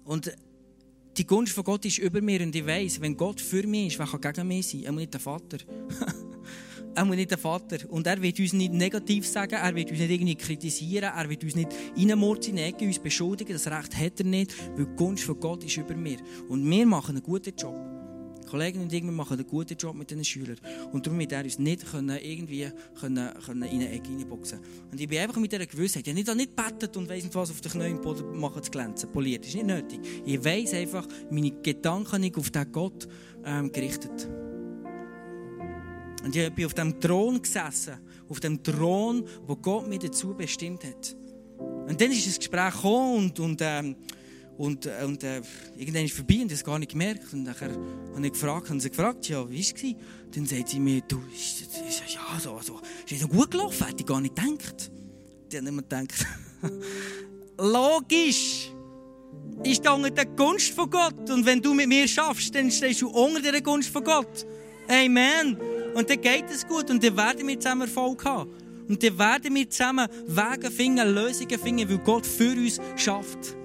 [0.06, 0.32] Und
[1.20, 4.00] die Gunst von Gott ist über mir und ich weiss, wenn Gott für mich ist,
[4.00, 4.84] wer kann gegen mich sein?
[4.84, 5.58] Er muss nicht der Vater.
[6.96, 7.78] er muss nicht der Vater.
[7.90, 11.44] Und er wird uns nicht negativ sagen, er wird uns nicht irgendwie kritisieren, er wird
[11.44, 13.54] uns nicht reinmurzen, uns beschuldigen.
[13.54, 16.18] Das Recht hat er nicht, weil die Gunst von Gott ist über mir.
[16.48, 17.99] Und wir machen einen guten Job.
[18.50, 20.58] Kollegen und ich, wir machen einen guten Job mit diesen Schülern.
[20.92, 24.60] Und darum wird er uns nicht können, irgendwie können, können in eine Ecke reinboxen
[24.92, 27.52] Und ich bin einfach mit dieser Gewissheit, ich habe nicht, betet und weiss nicht was
[27.52, 29.44] auf den Knien Boden machen zu glänzen, poliert.
[29.44, 30.00] Das ist nicht nötig.
[30.26, 33.08] Ich weiss einfach, meine Gedanken sind auf den Gott
[33.46, 34.30] ähm, gerichtet.
[36.24, 37.94] Und ich bin auf dem Thron gesessen,
[38.28, 41.16] auf dem Thron, wo Gott mich dazu bestimmt hat.
[41.58, 43.96] Und dann ist das Gespräch gekommen und, und ähm,
[44.60, 45.42] und, äh, und äh,
[45.78, 47.32] irgendwann ist vorbei und ich es gar nicht gemerkt.
[47.32, 49.96] Und dann habe ich gefragt, haben sie gefragt, ja, wie war es?
[50.36, 54.02] Dann sagt sie mir, du, ist, ist, ja, so, so, ist so gut gelaufen, hätte
[54.02, 54.92] ich gar nicht gedacht.
[55.50, 56.14] Die haben immer gedacht,
[57.58, 58.72] logisch,
[59.64, 61.30] ich stehe unter der Gunst von Gott.
[61.30, 64.46] Und wenn du mit mir schaffst, dann stehst du unter der Gunst von Gott.
[64.90, 65.58] Amen.
[65.96, 68.52] Und dann geht es gut und dann werden wir zusammen Erfolg haben.
[68.90, 73.56] Und dann werden wir zusammen Wege finden, Lösungen finden, weil Gott für uns schafft.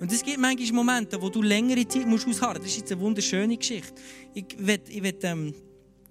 [0.00, 2.66] Und es gibt manchmal Momente, wo du längere Zeit musst ausharren musst.
[2.66, 3.94] Das ist jetzt eine wunderschöne Geschichte.
[4.32, 5.54] Ich will, ich ähm,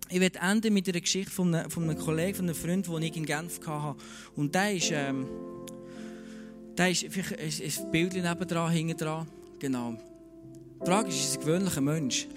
[0.09, 3.25] enden mit einer Geschichte von einem, von einem Kollegen, von einem Freund, den ich in
[3.25, 3.97] Genf hatte.
[4.35, 5.25] Und der ist, ähm,
[6.77, 9.27] der ist vielleicht ein, ein Bild nebendran, hinten dran.
[9.59, 9.97] Genau.
[10.85, 12.27] Die ist, ist ein gewöhnlicher Mensch?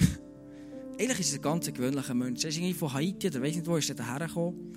[0.99, 2.45] Eigentlich ist er ein ganz gewöhnlicher Mensch.
[2.45, 4.77] Er ist irgendwie von Haiti oder weiß nicht wo, ist er hergekommen.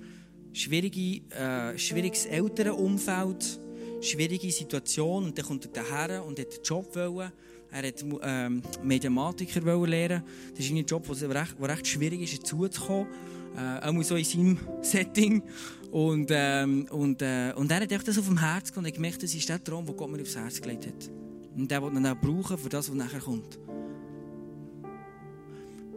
[0.52, 3.60] Schwierige, äh, schwieriges Elternumfeld
[4.04, 7.32] schwierige Situation und dann kommt er daher und hat einen Job wollen.
[7.70, 10.22] Er wollte ähm, Mediamatiker wollen lernen.
[10.56, 13.08] Das ist ein Job, der recht, recht schwierig ist, dazuzukommen.
[13.56, 15.42] Äh, auch so in seinem Setting.
[15.90, 19.34] Und, ähm, und, äh, und er hat das auf dem Herz und hat gemerkt, das
[19.34, 21.10] ist der Traum, den Gott mir aufs Herz gelegt hat.
[21.56, 23.58] Und der will ihn auch brauchen für das, was nachher kommt.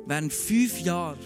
[0.06, 1.18] Während fünf Jahren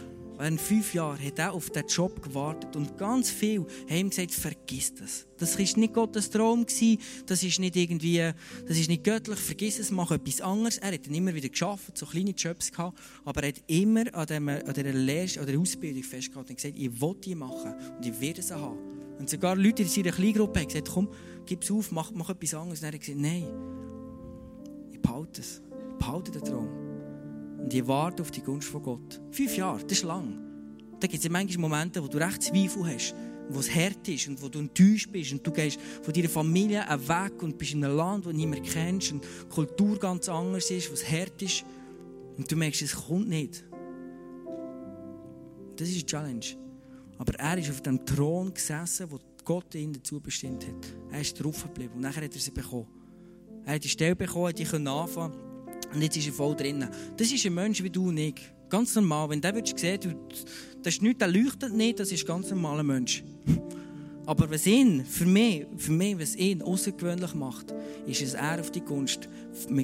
[0.42, 4.32] während fünf Jahren hat er auf diesen Job gewartet und ganz viel haben ihm gesagt,
[4.32, 5.28] vergiss das.
[5.38, 8.32] Das war nicht Gottes Traum, das ist nicht irgendwie,
[8.68, 10.80] das ist nicht göttlich, vergiss es, mach etwas anderes.
[10.80, 14.26] Er hat dann immer wieder geschafft, so kleine Jobs gehabt, aber er hat immer an,
[14.76, 18.42] dieser Lehre, an der Ausbildung festgehalten und gesagt, ich will die machen und ich werde
[18.42, 18.80] sie haben.
[19.20, 21.08] Und sogar Leute in seiner Kleingruppe haben gesagt, komm,
[21.46, 22.80] gib es auf, mach, mach etwas anderes.
[22.80, 23.48] Und er hat gesagt, nein,
[24.92, 26.91] ich behalte es, ich behalte den Traum.
[27.62, 29.22] Und ich warte auf die Gunst von Gott.
[29.32, 30.40] Fünf Jahre, das ist lang.
[31.00, 33.16] Da gibt es ja manchmal Momente, wo du recht Zweifel hast,
[33.50, 36.82] wo es hart ist und wo du enttäuscht bist und du gehst von deiner Familie
[36.82, 40.30] weg und bist in einem Land, das du nicht mehr kennst und die Kultur ganz
[40.30, 41.64] anders ist, wo es hart ist
[42.38, 43.64] und du merkst, es kommt nicht.
[45.76, 46.46] Das ist eine Challenge.
[47.18, 50.94] Aber er ist auf dem Thron gesessen, wo Gott ihn dazu bestimmt hat.
[51.12, 52.88] Er ist drauf geblieben und nachher hat er sie bekommen.
[53.66, 55.51] Er hat die Stelle bekommen, die anfangen
[55.94, 56.90] und jetzt ist er voll drinnen.
[57.18, 58.36] Das ist ein Mensch wie du und ich.
[58.70, 59.30] Ganz normal.
[59.30, 60.16] Wenn der sehen du,
[60.82, 63.24] das ist nichts, der leuchtet nicht, das ist ein ganz normaler Mensch.
[64.26, 67.74] Aber was ihn, für mich, für mich, was ihn außergewöhnlich macht,
[68.06, 69.28] ist, dass er auf die Gunst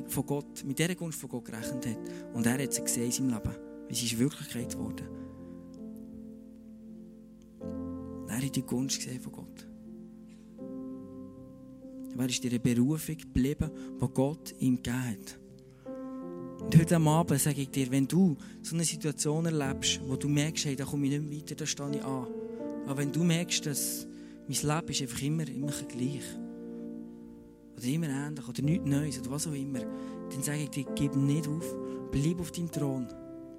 [0.07, 1.97] von Gott, mit dieser Gunst von Gott gerechnet hat.
[2.33, 3.55] Und er hat sie gesehen in seinem Leben.
[3.89, 5.07] Es ist Wirklichkeit geworden.
[8.29, 9.67] Er hat die Gunst gesehen von Gott.
[12.17, 13.69] Er ist in der Berufung geblieben,
[14.01, 15.46] die Gott ihm gegeben hat.
[16.59, 20.65] Und heute Abend sage ich dir, wenn du so eine Situation erlebst, wo du merkst,
[20.65, 22.27] hey, da komme ich nicht mehr weiter, da stehe ich an.
[22.85, 24.07] Aber wenn du merkst, dass
[24.47, 26.23] mein Leben ist einfach immer, immer gleich
[27.77, 31.15] oder immer ähnlich oder nichts Neues oder was auch immer, dann sage ich dir, gib
[31.15, 31.75] nicht auf,
[32.11, 33.07] bleib auf deinem Thron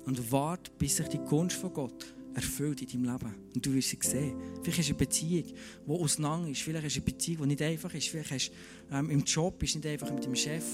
[0.04, 3.34] und warte, bis sich die Gunst von Gott erfüllt in deinem Leben.
[3.54, 4.34] Und du wirst sie sehen.
[4.62, 5.44] Vielleicht hast du eine Beziehung,
[5.86, 6.62] die auseinander ist.
[6.62, 8.08] Vielleicht hast du eine Beziehung, die nicht einfach ist.
[8.08, 8.50] Vielleicht hast
[8.90, 10.64] du ähm, im Job ist nicht einfach mit dem Chef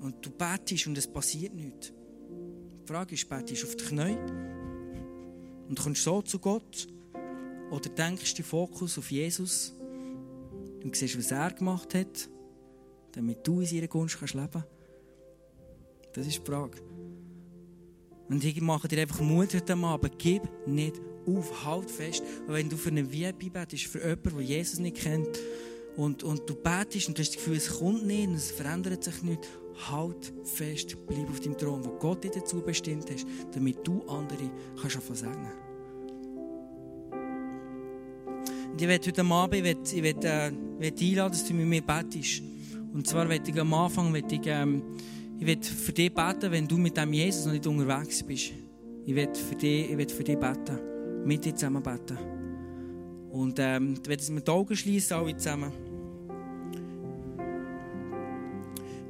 [0.00, 1.92] und du betest und es passiert nichts.
[2.82, 4.16] Die Frage ist, betest du auf die Knie
[5.68, 6.88] und kommst so zu Gott
[7.70, 9.74] oder denkst du Fokus auf Jesus
[10.82, 12.28] und siehst, was er gemacht hat,
[13.12, 14.68] damit du in seiner Gunst kannst leben kannst?
[16.12, 16.78] Das ist die Frage.
[18.28, 20.18] Und ich mache dir einfach Mut heute Abend.
[20.18, 22.22] Gib nicht auf, halt fest.
[22.46, 25.38] Und wenn du für eine VIP betest, für jemanden, der Jesus nicht kennt,
[25.96, 29.04] und, und du betest und du hast das Gefühl, es kommt nicht und es verändert
[29.04, 29.48] sich nicht,
[29.88, 34.50] halt fest, bleib auf deinem Thron, wo Gott dir dazu bestimmt hat, damit du andere
[34.80, 35.50] kannst segnen
[38.72, 41.66] Und ich werde heute Abend ich werde, ich werde, äh, werde einladen, dass du mit
[41.66, 42.42] mir betest.
[42.92, 44.82] Und zwar werde ich am Anfang werde ich, ähm,
[45.38, 48.52] ich werde für dich beten, wenn du mit dem Jesus noch nicht unterwegs bist.
[49.04, 50.78] Ich werde für dich, ich werde für dich beten.
[51.24, 52.18] Mit dir zusammen beten.
[53.30, 55.89] Und ähm, ich werde wir die Augen schließen, alle zusammen.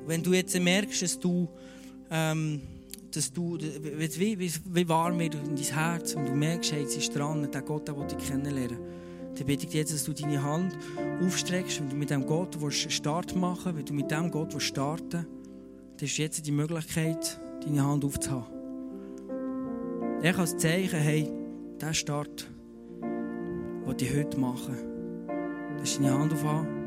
[0.06, 1.48] Wenn du jetzt merkst, dass du,
[2.10, 2.60] ähm,
[3.12, 6.96] dass du wie, wie, wie warm wird in dein Herz und du merkst, hey, jetzt
[6.96, 8.78] ist dran, der Gott, den ich kennenlernen
[9.36, 10.76] dann bitte ich jetzt, dass du deine Hand
[11.24, 15.12] aufstreckst, wenn du mit dem Gott Start machen willst, wenn du mit dem Gott starten
[15.12, 15.28] willst,
[15.96, 18.60] dann ist jetzt die Möglichkeit, deine Hand aufzuhaben.
[20.22, 21.30] Ich als Zeichen, hey,
[21.80, 22.50] diesen Start,
[23.00, 24.76] den ich heute machen.
[25.78, 26.79] Das ist deine Hand aufhaben.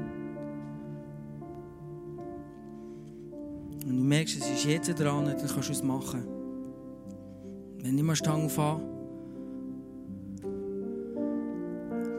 [3.86, 6.24] Und du merkst, es ist jetzt dran, dann kannst du es machen.
[7.82, 8.82] Wenn du mal Stange aufhören.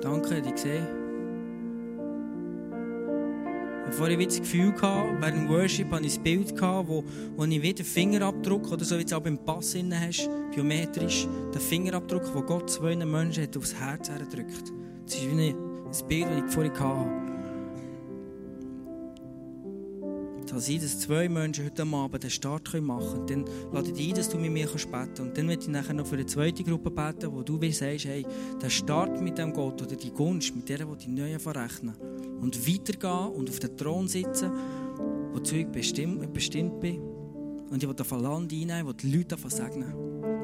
[0.03, 0.87] Danke, dich gesehen.
[3.97, 7.05] Vorher ich das Gefühl hatte, während dem Worship hatte ich ein Bild, wo,
[7.37, 11.61] wo ich wieder Fingerabdruck, oder so wie du es auch beim Pass hast, biometrisch, den
[11.61, 14.73] Fingerabdruck, den Gott zwei Menschen aufs Herz drückt.
[15.05, 15.57] Das ist wie ein
[16.09, 17.24] Bild, das ich vorher hatte.
[20.51, 23.45] Kann sein, dass zwei Menschen heute Abend den Start machen können.
[23.45, 25.21] Dann lade ich ein, dass du mit mir beten kannst.
[25.21, 28.27] Und dann werde ich nachher noch für eine zweite Gruppe beten, wo du sagst, hey,
[28.61, 31.95] der Start mit dem Gott oder die Gunst, mit der, die Neuen verrechnen.
[32.41, 34.51] Und weitergehen und auf den Thron sitzen,
[35.33, 37.01] wozu ich bestimmt, bestimmt bin.
[37.71, 39.93] Und ich will davon Land einnehmen, ich will die Leute segnen.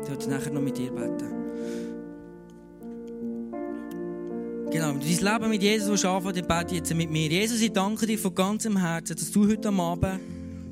[0.02, 1.89] Ich will nachher noch mit dir beten.
[4.70, 7.28] Genau, wenn dein Leben mit Jesus anfangen dann bete jetzt mit mir.
[7.28, 10.20] Jesus, ich danke dir von ganzem Herzen, dass du heute Abend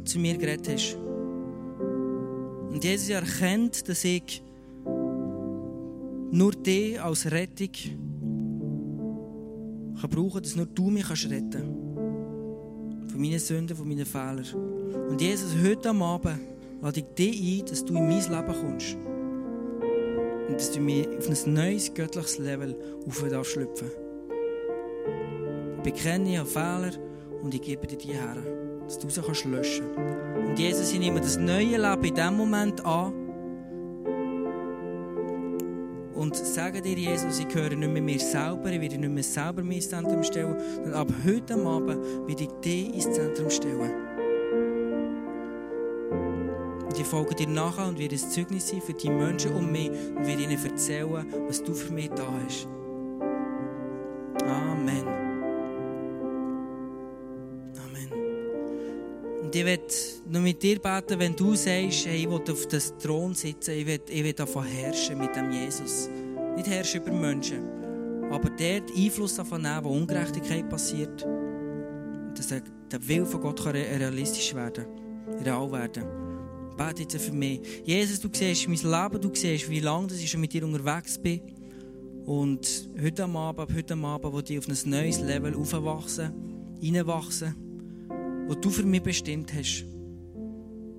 [0.05, 0.97] zu mir geredet hast.
[2.71, 4.41] Und Jesus erkennt, dass ich
[6.31, 7.71] nur dich als Rettung
[10.01, 13.11] kann brauchen, dass nur du mich retten kannst.
[13.11, 14.47] Von meinen Sünden, von meinen Fehlern.
[15.11, 16.39] Und Jesus, heute Abend
[16.81, 18.97] lade ich dich ein, dass du in mein Leben kommst
[20.59, 22.77] dass du mir auf ein neues göttliches Level
[23.45, 23.91] schlüpfen
[25.77, 26.91] Ich bekenne, habe Fehler
[27.43, 28.37] und ich gebe dir die her,
[28.85, 30.49] dass du sie kannst löschen kannst.
[30.49, 33.13] Und Jesus, ich nehme das neue Leben in diesem Moment an,
[36.15, 39.63] und sage dir, Jesus, ich gehöre nicht mehr mir selber, ich werde nicht mehr selber
[39.63, 44.08] mir ins Zentrum stellen, sondern ab heute Abend werde ich dich ins Zentrum stellen.
[46.99, 50.27] Ich folge dir nachher und werde ein Zeugnis sein für die Menschen um mich und
[50.27, 52.67] werde ihnen erzählen, was du für mich da hast.
[54.43, 55.07] Amen.
[57.77, 58.13] Amen.
[59.45, 59.85] Und ich werde
[60.29, 63.87] noch mit dir beten, wenn du sagst, hey, ich will auf das Thron sitzen, ich
[63.87, 66.11] will, ich will davon herrschen mit dem Jesus.
[66.57, 67.63] Nicht herrschen über Menschen,
[68.29, 71.25] aber der Einfluss davon nehmen, wo Ungerechtigkeit passiert,
[72.37, 74.87] dass der, der Wille von Gott kann realistisch werden,
[75.45, 76.28] real werden.
[76.79, 77.61] Bete jetzt für mich.
[77.85, 81.41] Jesus, du siehst mein Leben, du siehst, wie lange ich schon mit dir unterwegs bin.
[82.25, 86.33] Und heute am Abend, heute Abend, wo ich auf ein neues Level aufwachsen,
[86.81, 87.55] reinwachsen,
[88.47, 89.85] wo du für mich bestimmt hast.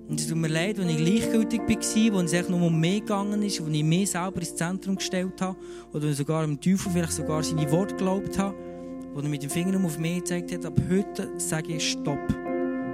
[0.10, 3.42] Und es tut mir leid, wenn ich gleichgültig war, wo es nur um mich gegangen
[3.44, 5.58] ist, wo ich mich selber ins Zentrum gestellt habe,
[5.94, 8.58] oder wenn sogar dem Teufel vielleicht sogar seine Worte geglaubt habe,
[9.14, 10.66] wo er mit dem Finger auf mich gezeigt hat.
[10.66, 12.39] Ab heute sage ich Stopp.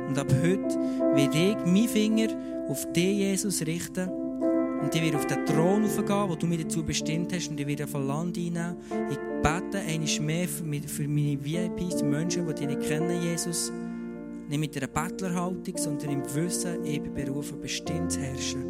[0.08, 0.76] Und ab heute
[1.16, 2.28] werde ich meinen Finger
[2.68, 4.10] auf dich, Jesus, richten.
[4.10, 7.50] Und ich werde auf den Thron aufgehen, wo du mich dazu bestimmt hast.
[7.50, 8.76] Und ich werde von Land einnehmen.
[9.10, 13.72] Ich bete einmal mehr für meine VIPs, die Menschen, die dich nicht kennen, Jesus.
[14.48, 18.64] Nicht mit einer Bettlerhaltung, sondern im Wissen, ich berufen, bestimmt zu herrschen.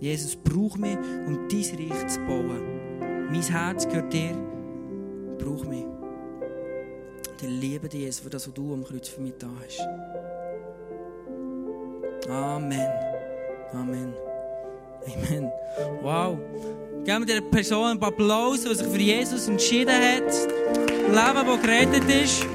[0.00, 2.60] Jesus, brauch mich, um dein Reich zu bauen.
[3.30, 4.36] Mein Herz gehört dir.
[5.38, 5.93] Brauch mich.
[7.42, 9.80] Ich liebe dich, Jesus, für das, was du am Kreuz für mich da hast.
[12.28, 12.88] Amen.
[13.72, 14.14] Amen.
[15.06, 15.50] Amen.
[16.00, 16.38] Wow.
[17.04, 20.32] Geben wir der Person einen Applaus, die sich für Jesus entschieden hat.
[21.08, 22.46] Leben, das gerettet ist.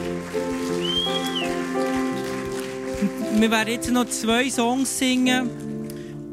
[3.40, 5.50] Wir werden jetzt noch zwei Songs singen.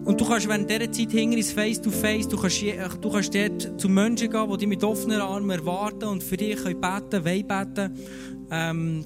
[0.06, 3.88] Und du kannst während dieser Zeit hinter ins Face-to-Face, du kannst, du kannst dort zu
[3.88, 7.98] Menschen gehen, die dich mit offenen Armen erwarten und für dich beten können, wollen beten.
[8.50, 9.04] Ähm,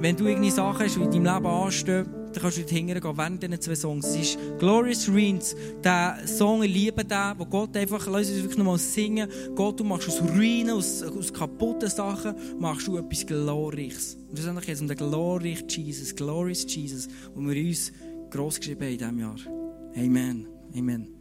[0.00, 3.02] wenn du irgendwelche Sachen hast, die in deinem Leben anstehen, dann kannst du dort hingehen
[3.02, 4.06] während diesen zwei Songs.
[4.06, 8.58] Es ist Glorious Ruins, der Song, ich liebe den, wo Gott einfach, lass uns wirklich
[8.58, 9.28] nochmal singen.
[9.54, 14.16] Gott, du machst aus Ruinen, aus, aus kaputten Sachen, machst du etwas Glorreiches.
[14.28, 17.92] Und das ist jetzt um den Glorious Jesus, Glorious Jesus, wo wir uns
[18.30, 19.36] gross geschrieben haben in diesem Jahr.
[19.96, 20.46] Amen.
[20.76, 21.19] Amen.